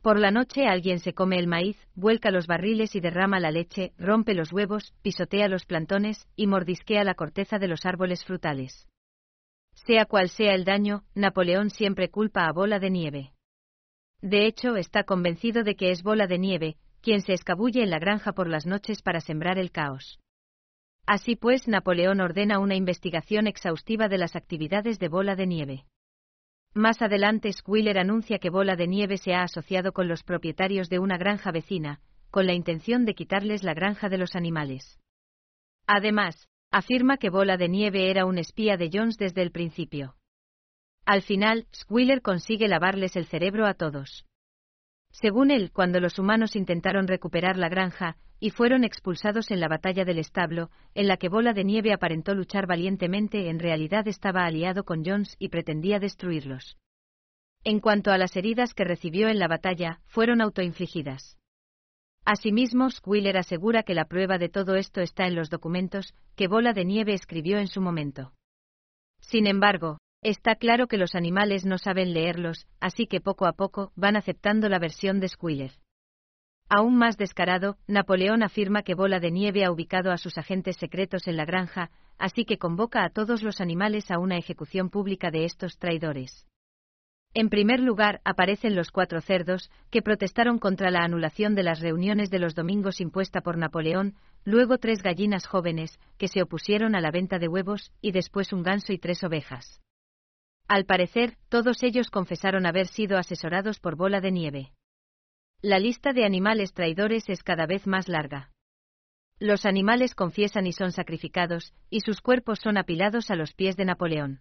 Por 0.00 0.18
la 0.18 0.30
noche 0.30 0.66
alguien 0.66 1.00
se 1.00 1.12
come 1.12 1.38
el 1.38 1.46
maíz, 1.46 1.76
vuelca 1.94 2.30
los 2.30 2.46
barriles 2.46 2.94
y 2.94 3.00
derrama 3.00 3.40
la 3.40 3.50
leche, 3.50 3.92
rompe 3.98 4.34
los 4.34 4.52
huevos, 4.52 4.94
pisotea 5.02 5.48
los 5.48 5.66
plantones 5.66 6.28
y 6.36 6.46
mordisquea 6.46 7.04
la 7.04 7.14
corteza 7.14 7.58
de 7.58 7.68
los 7.68 7.84
árboles 7.84 8.24
frutales. 8.24 8.86
Sea 9.74 10.06
cual 10.06 10.28
sea 10.28 10.54
el 10.54 10.64
daño, 10.64 11.04
Napoleón 11.14 11.70
siempre 11.70 12.10
culpa 12.10 12.46
a 12.46 12.52
Bola 12.52 12.78
de 12.78 12.90
Nieve. 12.90 13.32
De 14.20 14.46
hecho, 14.46 14.76
está 14.76 15.04
convencido 15.04 15.64
de 15.64 15.76
que 15.76 15.90
es 15.90 16.02
Bola 16.02 16.26
de 16.26 16.38
Nieve, 16.38 16.76
quien 17.02 17.20
se 17.20 17.34
escabulle 17.34 17.82
en 17.82 17.90
la 17.90 17.98
granja 17.98 18.32
por 18.32 18.48
las 18.48 18.64
noches 18.64 19.02
para 19.02 19.20
sembrar 19.20 19.58
el 19.58 19.70
caos. 19.70 20.18
Así 21.06 21.36
pues, 21.36 21.68
Napoleón 21.68 22.20
ordena 22.20 22.58
una 22.58 22.76
investigación 22.76 23.46
exhaustiva 23.46 24.08
de 24.08 24.16
las 24.16 24.36
actividades 24.36 24.98
de 24.98 25.08
Bola 25.08 25.36
de 25.36 25.46
Nieve. 25.46 25.84
Más 26.72 27.02
adelante 27.02 27.52
Squiller 27.52 27.98
anuncia 27.98 28.38
que 28.38 28.50
Bola 28.50 28.74
de 28.74 28.88
Nieve 28.88 29.18
se 29.18 29.34
ha 29.34 29.42
asociado 29.42 29.92
con 29.92 30.08
los 30.08 30.22
propietarios 30.22 30.88
de 30.88 30.98
una 30.98 31.18
granja 31.18 31.52
vecina, 31.52 32.00
con 32.30 32.46
la 32.46 32.54
intención 32.54 33.04
de 33.04 33.14
quitarles 33.14 33.62
la 33.62 33.74
granja 33.74 34.08
de 34.08 34.18
los 34.18 34.34
animales. 34.34 34.98
Además, 35.86 36.48
afirma 36.70 37.16
que 37.16 37.30
Bola 37.30 37.56
de 37.56 37.68
Nieve 37.68 38.10
era 38.10 38.26
un 38.26 38.38
espía 38.38 38.76
de 38.76 38.90
Jones 38.92 39.16
desde 39.16 39.42
el 39.42 39.50
principio. 39.50 40.16
Al 41.04 41.22
final, 41.22 41.66
Squiller 41.74 42.22
consigue 42.22 42.68
lavarles 42.68 43.16
el 43.16 43.26
cerebro 43.26 43.66
a 43.66 43.74
todos. 43.74 44.26
Según 45.10 45.50
él, 45.50 45.70
cuando 45.72 46.00
los 46.00 46.18
humanos 46.18 46.56
intentaron 46.56 47.06
recuperar 47.06 47.56
la 47.56 47.68
granja, 47.68 48.16
y 48.40 48.50
fueron 48.50 48.84
expulsados 48.84 49.50
en 49.50 49.60
la 49.60 49.68
batalla 49.68 50.04
del 50.04 50.18
establo, 50.18 50.70
en 50.94 51.06
la 51.06 51.16
que 51.16 51.28
Bola 51.28 51.52
de 51.52 51.64
Nieve 51.64 51.92
aparentó 51.92 52.34
luchar 52.34 52.66
valientemente, 52.66 53.48
en 53.48 53.58
realidad 53.58 54.08
estaba 54.08 54.44
aliado 54.44 54.84
con 54.84 55.04
Jones 55.04 55.36
y 55.38 55.48
pretendía 55.48 55.98
destruirlos. 55.98 56.76
En 57.62 57.80
cuanto 57.80 58.10
a 58.10 58.18
las 58.18 58.36
heridas 58.36 58.74
que 58.74 58.84
recibió 58.84 59.28
en 59.28 59.38
la 59.38 59.48
batalla, 59.48 60.00
fueron 60.06 60.40
autoinfligidas. 60.40 61.38
Asimismo, 62.24 62.90
Squiller 62.90 63.36
asegura 63.36 63.82
que 63.82 63.94
la 63.94 64.06
prueba 64.06 64.38
de 64.38 64.48
todo 64.48 64.76
esto 64.76 65.00
está 65.00 65.26
en 65.26 65.34
los 65.34 65.50
documentos 65.50 66.14
que 66.36 66.48
Bola 66.48 66.72
de 66.72 66.84
Nieve 66.84 67.14
escribió 67.14 67.58
en 67.58 67.68
su 67.68 67.80
momento. 67.80 68.32
Sin 69.20 69.46
embargo, 69.46 69.98
Está 70.24 70.54
claro 70.54 70.86
que 70.86 70.96
los 70.96 71.14
animales 71.14 71.66
no 71.66 71.76
saben 71.76 72.14
leerlos, 72.14 72.66
así 72.80 73.06
que 73.06 73.20
poco 73.20 73.46
a 73.46 73.52
poco 73.52 73.92
van 73.94 74.16
aceptando 74.16 74.70
la 74.70 74.78
versión 74.78 75.20
de 75.20 75.28
Squiller. 75.28 75.72
Aún 76.70 76.96
más 76.96 77.18
descarado, 77.18 77.76
Napoleón 77.86 78.42
afirma 78.42 78.82
que 78.82 78.94
Bola 78.94 79.20
de 79.20 79.30
Nieve 79.30 79.66
ha 79.66 79.70
ubicado 79.70 80.12
a 80.12 80.16
sus 80.16 80.38
agentes 80.38 80.76
secretos 80.78 81.28
en 81.28 81.36
la 81.36 81.44
granja, 81.44 81.90
así 82.16 82.46
que 82.46 82.56
convoca 82.56 83.04
a 83.04 83.10
todos 83.10 83.42
los 83.42 83.60
animales 83.60 84.10
a 84.10 84.18
una 84.18 84.38
ejecución 84.38 84.88
pública 84.88 85.30
de 85.30 85.44
estos 85.44 85.76
traidores. 85.76 86.46
En 87.36 87.48
primer 87.48 87.80
lugar, 87.80 88.20
aparecen 88.24 88.76
los 88.76 88.92
cuatro 88.92 89.20
cerdos, 89.20 89.68
que 89.90 90.02
protestaron 90.02 90.60
contra 90.60 90.92
la 90.92 91.02
anulación 91.02 91.56
de 91.56 91.64
las 91.64 91.80
reuniones 91.80 92.30
de 92.30 92.38
los 92.38 92.54
domingos 92.54 93.00
impuesta 93.00 93.40
por 93.40 93.58
Napoleón, 93.58 94.14
luego 94.44 94.78
tres 94.78 95.02
gallinas 95.02 95.44
jóvenes, 95.44 95.98
que 96.16 96.28
se 96.28 96.42
opusieron 96.42 96.94
a 96.94 97.00
la 97.00 97.10
venta 97.10 97.40
de 97.40 97.48
huevos, 97.48 97.90
y 98.00 98.12
después 98.12 98.52
un 98.52 98.62
ganso 98.62 98.92
y 98.92 98.98
tres 98.98 99.24
ovejas. 99.24 99.80
Al 100.68 100.84
parecer, 100.86 101.36
todos 101.48 101.82
ellos 101.82 102.08
confesaron 102.08 102.66
haber 102.66 102.86
sido 102.86 103.18
asesorados 103.18 103.80
por 103.80 103.96
Bola 103.96 104.20
de 104.20 104.30
Nieve. 104.30 104.72
La 105.60 105.80
lista 105.80 106.12
de 106.12 106.24
animales 106.24 106.72
traidores 106.72 107.28
es 107.28 107.42
cada 107.42 107.66
vez 107.66 107.88
más 107.88 108.08
larga. 108.08 108.52
Los 109.40 109.66
animales 109.66 110.14
confiesan 110.14 110.68
y 110.68 110.72
son 110.72 110.92
sacrificados, 110.92 111.74
y 111.90 112.00
sus 112.00 112.20
cuerpos 112.20 112.60
son 112.60 112.76
apilados 112.76 113.32
a 113.32 113.34
los 113.34 113.54
pies 113.54 113.76
de 113.76 113.86
Napoleón. 113.86 114.40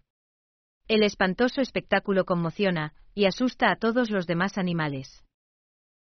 El 0.88 1.04
espantoso 1.04 1.62
espectáculo 1.62 2.26
conmociona, 2.26 2.94
y 3.16 3.26
asusta 3.26 3.72
a 3.72 3.78
todos 3.78 4.10
los 4.10 4.28
demás 4.28 4.58
animales. 4.58 5.24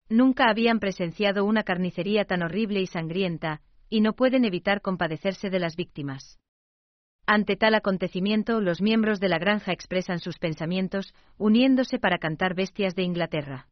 Nunca 0.08 0.48
habían 0.48 0.80
presenciado 0.80 1.44
una 1.44 1.62
carnicería 1.62 2.24
tan 2.24 2.42
horrible 2.42 2.80
y 2.80 2.86
sangrienta, 2.86 3.60
y 3.88 4.00
no 4.00 4.14
pueden 4.14 4.44
evitar 4.44 4.80
compadecerse 4.80 5.50
de 5.50 5.60
las 5.60 5.76
víctimas. 5.76 6.38
Ante 7.26 7.56
tal 7.56 7.74
acontecimiento, 7.74 8.60
los 8.60 8.80
miembros 8.80 9.20
de 9.20 9.28
la 9.28 9.38
granja 9.38 9.72
expresan 9.72 10.18
sus 10.18 10.38
pensamientos, 10.38 11.14
uniéndose 11.36 11.98
para 11.98 12.18
cantar 12.18 12.54
Bestias 12.54 12.96
de 12.96 13.02
Inglaterra. 13.02 13.68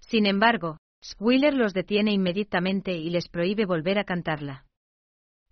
Sin 0.00 0.26
embargo, 0.26 0.76
Squiller 1.02 1.54
los 1.54 1.72
detiene 1.72 2.12
inmediatamente 2.12 2.92
y 2.92 3.10
les 3.10 3.28
prohíbe 3.28 3.64
volver 3.64 3.98
a 3.98 4.04
cantarla. 4.04 4.65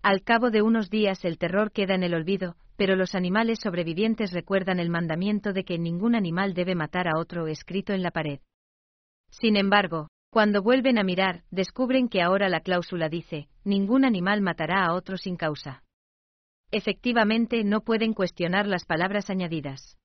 Al 0.05 0.21
cabo 0.21 0.51
de 0.51 0.61
unos 0.61 0.91
días 0.91 1.25
el 1.25 1.39
terror 1.39 1.71
queda 1.71 1.95
en 1.95 2.03
el 2.03 2.13
olvido, 2.13 2.57
pero 2.75 2.95
los 2.95 3.15
animales 3.15 3.57
sobrevivientes 3.59 4.33
recuerdan 4.33 4.79
el 4.79 4.91
mandamiento 4.91 5.51
de 5.51 5.65
que 5.65 5.79
ningún 5.79 6.13
animal 6.13 6.53
debe 6.53 6.75
matar 6.75 7.07
a 7.07 7.17
otro 7.17 7.47
escrito 7.47 7.91
en 7.91 8.03
la 8.03 8.11
pared. 8.11 8.39
Sin 9.31 9.57
embargo, 9.57 10.09
cuando 10.29 10.61
vuelven 10.61 10.99
a 10.99 11.03
mirar, 11.03 11.41
descubren 11.49 12.07
que 12.07 12.21
ahora 12.21 12.49
la 12.49 12.59
cláusula 12.59 13.09
dice, 13.09 13.47
ningún 13.63 14.05
animal 14.05 14.41
matará 14.41 14.85
a 14.85 14.93
otro 14.93 15.17
sin 15.17 15.37
causa. 15.37 15.81
Efectivamente, 16.69 17.63
no 17.63 17.81
pueden 17.81 18.13
cuestionar 18.13 18.67
las 18.67 18.85
palabras 18.85 19.31
añadidas. 19.31 19.97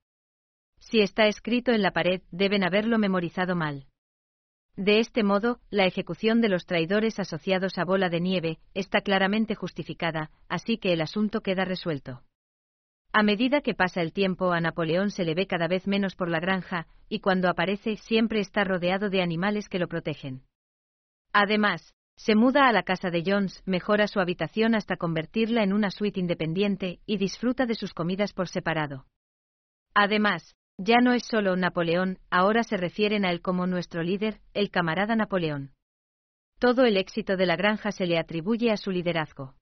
Si 0.79 1.03
está 1.03 1.27
escrito 1.27 1.73
en 1.73 1.83
la 1.83 1.91
pared, 1.91 2.23
deben 2.31 2.65
haberlo 2.65 2.97
memorizado 2.97 3.55
mal. 3.55 3.90
De 4.81 4.99
este 4.99 5.23
modo, 5.25 5.61
la 5.69 5.85
ejecución 5.85 6.41
de 6.41 6.49
los 6.49 6.65
traidores 6.65 7.19
asociados 7.21 7.77
a 7.77 7.85
Bola 7.85 8.09
de 8.09 8.19
Nieve 8.19 8.61
está 8.73 9.03
claramente 9.03 9.55
justificada, 9.55 10.31
así 10.49 10.79
que 10.79 10.95
el 10.95 11.03
asunto 11.03 11.43
queda 11.43 11.67
resuelto. 11.67 12.23
A 13.13 13.23
medida 13.23 13.61
que 13.61 13.75
pasa 13.75 14.01
el 14.01 14.15
tiempo, 14.15 14.53
a 14.53 14.61
Napoleón 14.63 15.11
se 15.11 15.27
le 15.27 15.35
ve 15.35 15.47
cada 15.47 15.69
vez 15.69 15.87
menos 15.87 16.17
por 16.17 16.31
la 16.31 16.41
granja, 16.41 16.87
y 17.11 17.21
cuando 17.21 17.51
aparece 17.51 17.99
siempre 17.99 18.41
está 18.41 18.65
rodeado 18.65 19.11
de 19.11 19.21
animales 19.21 19.69
que 19.69 19.79
lo 19.79 19.87
protegen. 19.87 20.45
Además, 21.35 21.93
se 22.17 22.35
muda 22.35 22.67
a 22.67 22.73
la 22.73 22.83
casa 22.83 23.11
de 23.11 23.23
Jones, 23.23 23.63
mejora 23.67 24.09
su 24.09 24.19
habitación 24.19 24.75
hasta 24.75 24.97
convertirla 24.97 25.63
en 25.63 25.75
una 25.75 25.91
suite 25.91 26.21
independiente 26.21 27.01
y 27.05 27.19
disfruta 27.19 27.67
de 27.67 27.75
sus 27.75 27.93
comidas 27.93 28.33
por 28.33 28.49
separado. 28.49 29.05
Además, 29.93 30.57
ya 30.83 31.01
no 31.03 31.13
es 31.13 31.25
solo 31.27 31.57
Napoleón, 31.57 32.19
ahora 32.31 32.63
se 32.63 32.79
refieren 32.79 33.27
a 33.27 33.31
él 33.31 33.43
como 33.43 33.67
nuestro 33.67 34.03
líder, 34.03 34.41
el 34.55 34.71
camarada 34.71 35.15
Napoleón. 35.15 35.73
Todo 36.59 36.87
el 36.87 36.97
éxito 36.97 37.37
de 37.37 37.45
la 37.45 37.57
granja 37.57 37.93
se 37.93 38.07
le 38.07 38.19
atribuye 38.19 38.71
a 38.71 38.79
su 38.79 38.91
liderazgo. 38.91 39.55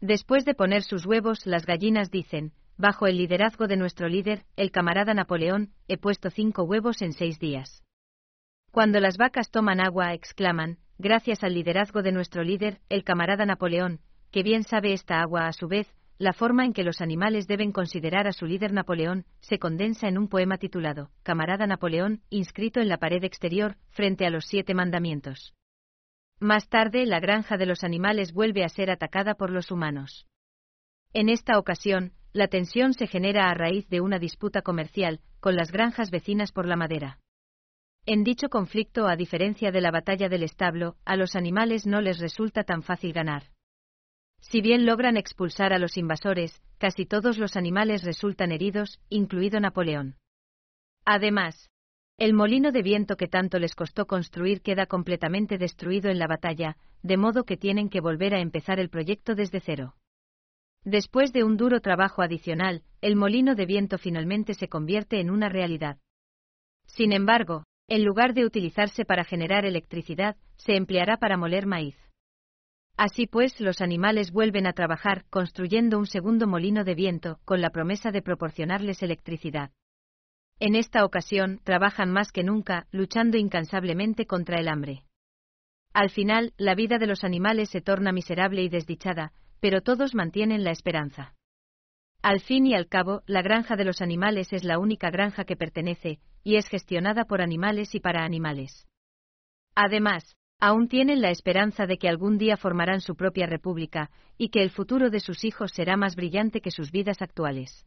Después 0.00 0.44
de 0.44 0.54
poner 0.54 0.82
sus 0.82 1.06
huevos, 1.06 1.46
las 1.46 1.64
gallinas 1.64 2.10
dicen, 2.10 2.52
bajo 2.76 3.06
el 3.06 3.16
liderazgo 3.16 3.66
de 3.66 3.78
nuestro 3.78 4.08
líder, 4.08 4.44
el 4.56 4.70
camarada 4.70 5.14
Napoleón, 5.14 5.72
he 5.88 5.96
puesto 5.96 6.28
cinco 6.28 6.64
huevos 6.64 7.00
en 7.00 7.14
seis 7.14 7.38
días. 7.38 7.82
Cuando 8.72 9.00
las 9.00 9.16
vacas 9.16 9.50
toman 9.50 9.80
agua, 9.80 10.12
exclaman, 10.12 10.76
gracias 10.98 11.44
al 11.44 11.54
liderazgo 11.54 12.02
de 12.02 12.12
nuestro 12.12 12.42
líder, 12.42 12.80
el 12.90 13.04
camarada 13.04 13.46
Napoleón, 13.46 14.00
que 14.30 14.42
bien 14.42 14.64
sabe 14.64 14.92
esta 14.92 15.22
agua 15.22 15.46
a 15.46 15.54
su 15.54 15.66
vez, 15.66 15.88
la 16.18 16.32
forma 16.32 16.64
en 16.64 16.72
que 16.72 16.82
los 16.82 17.00
animales 17.00 17.46
deben 17.46 17.72
considerar 17.72 18.26
a 18.26 18.32
su 18.32 18.46
líder 18.46 18.72
Napoleón, 18.72 19.26
se 19.40 19.58
condensa 19.58 20.08
en 20.08 20.16
un 20.16 20.28
poema 20.28 20.56
titulado 20.56 21.10
Camarada 21.22 21.66
Napoleón, 21.66 22.22
inscrito 22.30 22.80
en 22.80 22.88
la 22.88 22.98
pared 22.98 23.22
exterior, 23.22 23.76
frente 23.90 24.26
a 24.26 24.30
los 24.30 24.46
siete 24.46 24.72
mandamientos. 24.74 25.54
Más 26.40 26.68
tarde, 26.68 27.06
la 27.06 27.20
granja 27.20 27.56
de 27.56 27.66
los 27.66 27.84
animales 27.84 28.32
vuelve 28.32 28.64
a 28.64 28.68
ser 28.68 28.90
atacada 28.90 29.34
por 29.34 29.50
los 29.50 29.70
humanos. 29.70 30.26
En 31.12 31.28
esta 31.28 31.58
ocasión, 31.58 32.12
la 32.32 32.48
tensión 32.48 32.92
se 32.92 33.06
genera 33.06 33.48
a 33.48 33.54
raíz 33.54 33.88
de 33.88 34.00
una 34.00 34.18
disputa 34.18 34.62
comercial 34.62 35.20
con 35.40 35.56
las 35.56 35.72
granjas 35.72 36.10
vecinas 36.10 36.52
por 36.52 36.66
la 36.66 36.76
madera. 36.76 37.18
En 38.04 38.22
dicho 38.22 38.48
conflicto, 38.48 39.08
a 39.08 39.16
diferencia 39.16 39.72
de 39.72 39.80
la 39.80 39.90
batalla 39.90 40.28
del 40.28 40.42
establo, 40.42 40.96
a 41.04 41.16
los 41.16 41.34
animales 41.34 41.86
no 41.86 42.00
les 42.00 42.18
resulta 42.20 42.64
tan 42.64 42.82
fácil 42.82 43.12
ganar. 43.12 43.44
Si 44.48 44.60
bien 44.60 44.86
logran 44.86 45.16
expulsar 45.16 45.72
a 45.72 45.78
los 45.78 45.96
invasores, 45.96 46.62
casi 46.78 47.04
todos 47.04 47.36
los 47.36 47.56
animales 47.56 48.04
resultan 48.04 48.52
heridos, 48.52 49.00
incluido 49.08 49.58
Napoleón. 49.58 50.14
Además, 51.04 51.68
el 52.16 52.32
molino 52.32 52.70
de 52.70 52.82
viento 52.82 53.16
que 53.16 53.26
tanto 53.26 53.58
les 53.58 53.74
costó 53.74 54.06
construir 54.06 54.62
queda 54.62 54.86
completamente 54.86 55.58
destruido 55.58 56.10
en 56.10 56.20
la 56.20 56.28
batalla, 56.28 56.76
de 57.02 57.16
modo 57.16 57.42
que 57.42 57.56
tienen 57.56 57.88
que 57.88 58.00
volver 58.00 58.34
a 58.34 58.40
empezar 58.40 58.78
el 58.78 58.88
proyecto 58.88 59.34
desde 59.34 59.58
cero. 59.58 59.96
Después 60.84 61.32
de 61.32 61.42
un 61.42 61.56
duro 61.56 61.80
trabajo 61.80 62.22
adicional, 62.22 62.84
el 63.00 63.16
molino 63.16 63.56
de 63.56 63.66
viento 63.66 63.98
finalmente 63.98 64.54
se 64.54 64.68
convierte 64.68 65.18
en 65.18 65.30
una 65.30 65.48
realidad. 65.48 65.98
Sin 66.86 67.12
embargo, 67.12 67.64
en 67.88 68.04
lugar 68.04 68.32
de 68.32 68.44
utilizarse 68.44 69.04
para 69.04 69.24
generar 69.24 69.66
electricidad, 69.66 70.36
se 70.56 70.76
empleará 70.76 71.16
para 71.16 71.36
moler 71.36 71.66
maíz. 71.66 72.05
Así 72.96 73.26
pues, 73.26 73.60
los 73.60 73.82
animales 73.82 74.32
vuelven 74.32 74.66
a 74.66 74.72
trabajar 74.72 75.26
construyendo 75.28 75.98
un 75.98 76.06
segundo 76.06 76.46
molino 76.46 76.82
de 76.82 76.94
viento, 76.94 77.40
con 77.44 77.60
la 77.60 77.70
promesa 77.70 78.10
de 78.10 78.22
proporcionarles 78.22 79.02
electricidad. 79.02 79.70
En 80.58 80.74
esta 80.74 81.04
ocasión, 81.04 81.60
trabajan 81.64 82.10
más 82.10 82.32
que 82.32 82.42
nunca, 82.42 82.86
luchando 82.90 83.36
incansablemente 83.36 84.26
contra 84.26 84.58
el 84.58 84.68
hambre. 84.68 85.04
Al 85.92 86.08
final, 86.08 86.54
la 86.56 86.74
vida 86.74 86.96
de 86.98 87.06
los 87.06 87.24
animales 87.24 87.68
se 87.68 87.82
torna 87.82 88.12
miserable 88.12 88.62
y 88.62 88.70
desdichada, 88.70 89.32
pero 89.60 89.82
todos 89.82 90.14
mantienen 90.14 90.64
la 90.64 90.70
esperanza. 90.70 91.34
Al 92.22 92.40
fin 92.40 92.66
y 92.66 92.74
al 92.74 92.88
cabo, 92.88 93.22
la 93.26 93.42
granja 93.42 93.76
de 93.76 93.84
los 93.84 94.00
animales 94.00 94.52
es 94.54 94.64
la 94.64 94.78
única 94.78 95.10
granja 95.10 95.44
que 95.44 95.56
pertenece, 95.56 96.18
y 96.42 96.56
es 96.56 96.68
gestionada 96.68 97.26
por 97.26 97.42
animales 97.42 97.94
y 97.94 98.00
para 98.00 98.24
animales. 98.24 98.86
Además, 99.74 100.36
aún 100.58 100.88
tienen 100.88 101.20
la 101.20 101.30
esperanza 101.30 101.86
de 101.86 101.98
que 101.98 102.08
algún 102.08 102.38
día 102.38 102.56
formarán 102.56 103.00
su 103.00 103.14
propia 103.14 103.46
república, 103.46 104.10
y 104.38 104.48
que 104.48 104.62
el 104.62 104.70
futuro 104.70 105.10
de 105.10 105.20
sus 105.20 105.44
hijos 105.44 105.72
será 105.72 105.96
más 105.96 106.16
brillante 106.16 106.60
que 106.60 106.70
sus 106.70 106.90
vidas 106.90 107.22
actuales. 107.22 107.86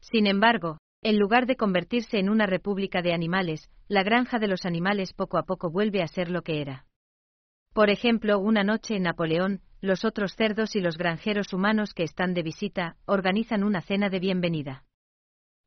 Sin 0.00 0.26
embargo, 0.26 0.78
en 1.02 1.18
lugar 1.18 1.46
de 1.46 1.56
convertirse 1.56 2.18
en 2.18 2.30
una 2.30 2.46
república 2.46 3.02
de 3.02 3.12
animales, 3.12 3.70
la 3.88 4.02
granja 4.02 4.38
de 4.38 4.48
los 4.48 4.64
animales 4.64 5.12
poco 5.12 5.36
a 5.36 5.44
poco 5.44 5.70
vuelve 5.70 6.02
a 6.02 6.08
ser 6.08 6.30
lo 6.30 6.42
que 6.42 6.60
era. 6.60 6.86
Por 7.74 7.90
ejemplo, 7.90 8.38
una 8.38 8.64
noche 8.64 8.96
en 8.96 9.02
Napoleón, 9.02 9.60
los 9.80 10.04
otros 10.04 10.34
cerdos 10.34 10.76
y 10.76 10.80
los 10.80 10.96
granjeros 10.96 11.52
humanos 11.52 11.92
que 11.92 12.04
están 12.04 12.32
de 12.32 12.42
visita 12.42 12.96
organizan 13.04 13.64
una 13.64 13.82
cena 13.82 14.08
de 14.08 14.20
bienvenida. 14.20 14.84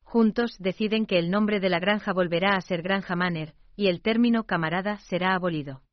Juntos 0.04 0.56
deciden 0.58 1.06
que 1.06 1.20
el 1.20 1.30
nombre 1.30 1.60
de 1.60 1.70
la 1.70 1.80
granja 1.80 2.14
volverá 2.14 2.56
a 2.56 2.62
ser 2.62 2.82
Granja 2.82 3.16
Manner, 3.16 3.54
y 3.76 3.88
el 3.88 4.02
término 4.02 4.46
camarada 4.46 4.98
será 5.00 5.36
abolido. 5.36 5.84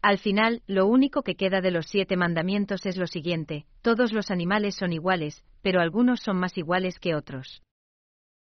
Al 0.00 0.18
final, 0.18 0.62
lo 0.66 0.86
único 0.86 1.22
que 1.22 1.34
queda 1.34 1.60
de 1.60 1.72
los 1.72 1.86
siete 1.86 2.16
mandamientos 2.16 2.86
es 2.86 2.96
lo 2.96 3.06
siguiente, 3.06 3.66
todos 3.82 4.12
los 4.12 4.30
animales 4.30 4.76
son 4.76 4.92
iguales, 4.92 5.44
pero 5.60 5.80
algunos 5.80 6.20
son 6.20 6.38
más 6.38 6.56
iguales 6.56 7.00
que 7.00 7.14
otros. 7.14 7.62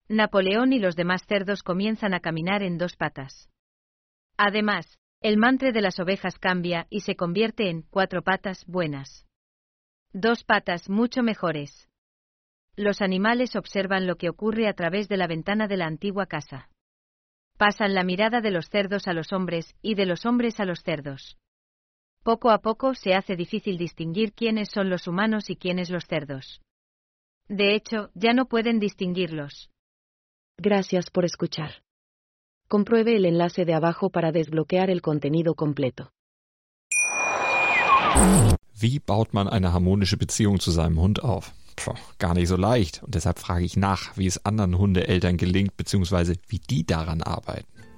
Napoleón 0.07 0.71
y 0.71 0.79
los 0.79 0.95
demás 0.95 1.25
cerdos 1.27 1.63
comienzan 1.63 2.13
a 2.13 2.19
caminar 2.19 2.61
en 2.61 2.77
dos 2.77 2.95
patas. 2.95 3.49
Además, 4.37 4.99
el 5.19 5.37
mantre 5.37 5.71
de 5.71 5.81
las 5.81 5.99
ovejas 5.99 6.37
cambia 6.37 6.85
y 6.91 7.01
se 7.01 7.15
convierte 7.15 7.69
en 7.69 7.81
cuatro 7.81 8.21
patas 8.21 8.63
buenas. 8.67 9.25
Dos 10.13 10.43
patas 10.43 10.89
mucho 10.89 11.23
mejores. 11.23 11.89
Los 12.75 13.01
animales 13.01 13.55
observan 13.55 14.05
lo 14.05 14.15
que 14.17 14.29
ocurre 14.29 14.67
a 14.67 14.73
través 14.73 15.09
de 15.09 15.17
la 15.17 15.25
ventana 15.25 15.67
de 15.67 15.77
la 15.77 15.87
antigua 15.87 16.27
casa. 16.27 16.69
Pasan 17.57 17.95
la 17.95 18.03
mirada 18.03 18.39
de 18.39 18.51
los 18.51 18.69
cerdos 18.69 19.07
a 19.07 19.13
los 19.13 19.33
hombres 19.33 19.75
y 19.81 19.95
de 19.95 20.05
los 20.05 20.27
hombres 20.27 20.59
a 20.59 20.65
los 20.65 20.83
cerdos. 20.83 21.39
Poco 22.27 22.51
a 22.51 22.57
poco 22.57 22.93
se 22.93 23.13
hace 23.13 23.37
difícil 23.37 23.77
distinguir 23.77 24.33
quiénes 24.33 24.67
son 24.69 24.89
los 24.89 25.07
humanos 25.07 25.49
y 25.49 25.55
quiénes 25.55 25.89
los 25.89 26.03
cerdos. 26.07 26.59
De 27.47 27.73
hecho, 27.73 28.09
ya 28.15 28.33
no 28.33 28.47
pueden 28.49 28.81
distinguirlos. 28.81 29.69
Gracias 30.57 31.09
por 31.09 31.23
escuchar. 31.23 31.83
Compruebe 32.67 33.15
el 33.15 33.23
enlace 33.23 33.63
de 33.63 33.73
abajo 33.73 34.09
para 34.09 34.33
desbloquear 34.33 34.89
el 34.89 35.01
contenido 35.01 35.55
completo. 35.55 36.09
Wie 38.77 38.99
baut 38.99 39.33
man 39.33 39.47
eine 39.47 39.71
harmonische 39.71 40.17
Beziehung 40.17 40.59
zu 40.59 40.71
seinem 40.71 40.99
Hund 40.99 41.23
auf? 41.23 41.53
Puh, 41.77 41.95
gar 42.19 42.33
nicht 42.33 42.49
so 42.49 42.57
leicht. 42.57 43.03
Und 43.03 43.15
deshalb 43.15 43.39
frage 43.39 43.63
ich 43.63 43.77
nach, 43.77 44.17
wie 44.17 44.27
es 44.27 44.43
anderen 44.45 44.77
Hundeeltern 44.77 45.37
gelingt, 45.37 45.77
beziehungsweise 45.77 46.35
wie 46.49 46.59
die 46.59 46.85
daran 46.85 47.21
arbeiten. 47.21 47.77